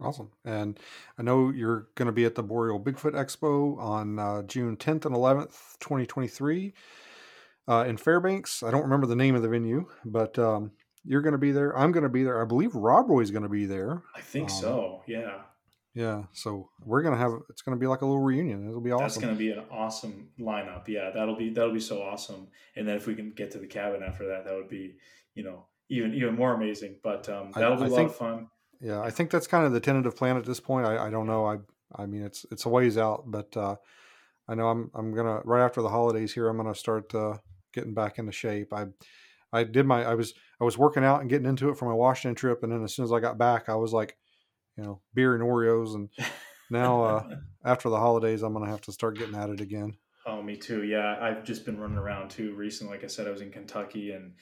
[0.00, 0.30] Awesome.
[0.44, 0.78] And
[1.18, 5.06] I know you're going to be at the Boreal Bigfoot Expo on uh, June 10th
[5.06, 6.74] and 11th, 2023,
[7.68, 8.62] uh, in Fairbanks.
[8.62, 10.72] I don't remember the name of the venue, but um,
[11.04, 11.76] you're going to be there.
[11.76, 12.42] I'm going to be there.
[12.42, 14.02] I believe Rob Roy's going to be there.
[14.14, 15.02] I think um, so.
[15.06, 15.38] Yeah.
[15.96, 16.24] Yeah.
[16.32, 18.68] So we're going to have, it's going to be like a little reunion.
[18.68, 19.04] It'll be awesome.
[19.04, 20.86] That's going to be an awesome lineup.
[20.86, 21.10] Yeah.
[21.10, 22.48] That'll be, that'll be so awesome.
[22.76, 24.96] And then if we can get to the cabin after that, that would be,
[25.34, 26.96] you know, even, even more amazing.
[27.02, 28.48] But um, that'll I, be I a lot of fun
[28.80, 30.86] yeah, I think that's kind of the tentative plan at this point.
[30.86, 31.46] I, I don't know.
[31.46, 31.58] I
[31.94, 33.76] I mean, it's it's a ways out, but uh,
[34.48, 36.48] I know I'm I'm gonna right after the holidays here.
[36.48, 37.38] I'm gonna start uh,
[37.72, 38.72] getting back into shape.
[38.72, 38.86] I
[39.52, 41.94] I did my I was I was working out and getting into it for my
[41.94, 44.16] Washington trip, and then as soon as I got back, I was like,
[44.76, 46.08] you know, beer and Oreos, and
[46.70, 49.96] now uh, after the holidays, I'm gonna have to start getting at it again.
[50.26, 50.82] Oh, me too.
[50.84, 52.94] Yeah, I've just been running around too recently.
[52.94, 54.34] Like I said, I was in Kentucky, and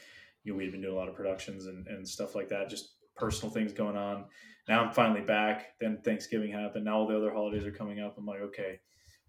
[0.43, 2.69] you know, we've been doing a lot of productions and, and stuff like that.
[2.69, 4.25] Just personal things going on.
[4.69, 5.75] Now I'm finally back.
[5.81, 6.87] Then Thanksgiving happened.
[6.87, 8.17] Now all the other holidays are coming up.
[8.17, 8.81] I'm like, okay,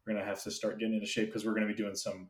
[0.06, 2.30] we're gonna have to start getting into shape because we're gonna be doing some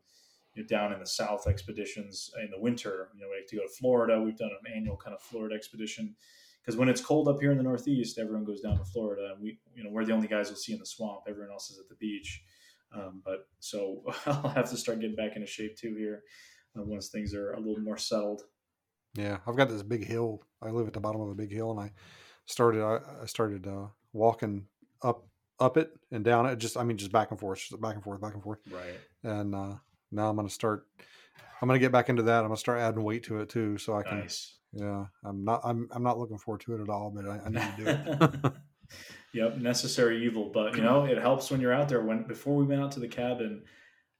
[0.54, 3.10] you know, down in the South expeditions in the winter.
[3.14, 4.20] You know, we have to go to Florida.
[4.20, 6.16] We've done an annual kind of Florida expedition
[6.66, 9.40] because when it's cold up here in the Northeast, everyone goes down to Florida, and
[9.40, 11.20] we, you know, we're the only guys you'll see in the swamp.
[11.28, 12.42] Everyone else is at the beach.
[12.92, 16.22] Um, but so I'll have to start getting back into shape too here
[16.76, 18.42] uh, once things are a little more settled.
[19.14, 20.42] Yeah, I've got this big hill.
[20.60, 21.92] I live at the bottom of a big hill, and I
[22.46, 24.66] started I, I started uh, walking
[25.02, 25.26] up
[25.60, 26.56] up it and down it.
[26.56, 28.58] Just I mean, just back and forth, just back and forth, back and forth.
[28.68, 28.98] Right.
[29.22, 29.74] And uh,
[30.10, 30.86] now I'm going to start.
[31.62, 32.40] I'm going to get back into that.
[32.40, 34.20] I'm going to start adding weight to it too, so I can.
[34.20, 34.56] Nice.
[34.76, 35.60] Yeah, I'm not.
[35.64, 35.88] I'm.
[35.90, 38.52] I'm not looking forward to it at all, but I, I need to do it.
[39.32, 42.02] yep, necessary evil, but you know it helps when you're out there.
[42.02, 43.62] When before we went out to the cabin,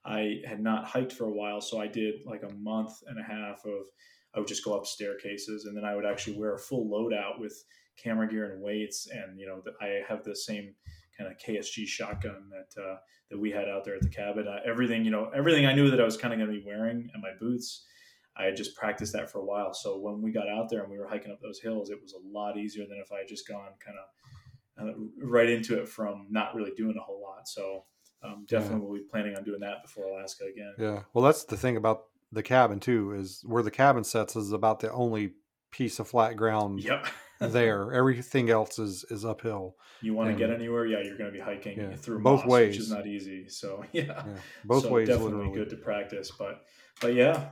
[0.04, 3.22] I had not hiked for a while, so I did like a month and a
[3.22, 3.86] half of
[4.34, 7.38] I would just go up staircases, and then I would actually wear a full loadout
[7.38, 7.64] with
[7.96, 10.74] camera gear and weights, and you know I have the same
[11.18, 12.96] kind of KSG shotgun that uh,
[13.30, 14.46] that we had out there at the cabin.
[14.46, 16.66] Uh, everything you know, everything I knew that I was kind of going to be
[16.66, 17.84] wearing, and my boots.
[18.38, 19.72] I had just practiced that for a while.
[19.74, 22.12] So when we got out there and we were hiking up those hills, it was
[22.12, 24.06] a lot easier than if I had just gone kind of
[24.88, 24.92] uh,
[25.26, 27.48] right into it from not really doing a whole lot.
[27.48, 27.84] So
[28.22, 28.82] um, definitely yeah.
[28.84, 30.74] we'll be planning on doing that before Alaska again.
[30.78, 31.02] Yeah.
[31.14, 33.12] Well, that's the thing about the cabin too.
[33.12, 35.32] Is where the cabin sets is about the only
[35.70, 37.06] piece of flat ground Yep.
[37.40, 37.92] there.
[37.94, 39.76] Everything else is is uphill.
[40.02, 42.50] you want to get anywhere, yeah, you're going to be hiking Yeah, through both moss,
[42.50, 43.48] which is not easy.
[43.48, 44.24] So yeah, Yeah,
[44.64, 45.58] both So ways, definitely literally.
[45.58, 46.30] good to practice.
[46.38, 46.62] But
[47.00, 47.50] but yeah,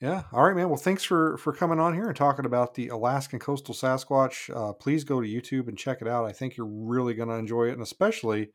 [0.00, 0.22] Yeah.
[0.32, 0.68] All right, man.
[0.68, 4.54] Well, thanks for for coming on here and talking about the Alaskan coastal Sasquatch.
[4.54, 6.24] Uh, please go to YouTube and check it out.
[6.24, 8.50] I think you're really going to enjoy it, and especially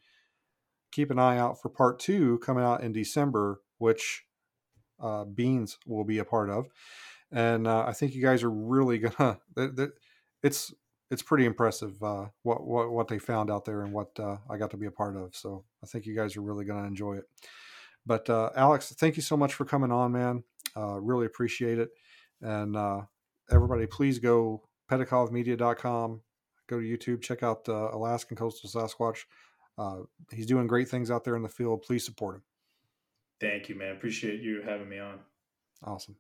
[0.94, 4.24] keep an eye out for part two coming out in December, which
[5.02, 6.68] uh, Beans will be a part of.
[7.30, 9.40] And uh, I think you guys are really gonna.
[10.44, 10.74] It's
[11.12, 14.56] it's pretty impressive uh, what what what they found out there and what uh, I
[14.56, 15.36] got to be a part of.
[15.36, 17.26] So I think you guys are really to enjoy it.
[18.06, 20.44] But uh, Alex, thank you so much for coming on, man.
[20.76, 21.90] Uh, really appreciate it.
[22.42, 23.02] And uh,
[23.50, 26.22] everybody, please go petakovmedia.com,
[26.68, 29.20] go to YouTube, check out uh, Alaskan Coastal Sasquatch.
[29.78, 31.82] Uh, he's doing great things out there in the field.
[31.82, 32.44] Please support him.
[33.40, 33.92] thank you, man.
[33.94, 35.20] Appreciate you having me on.
[35.84, 36.16] Awesome.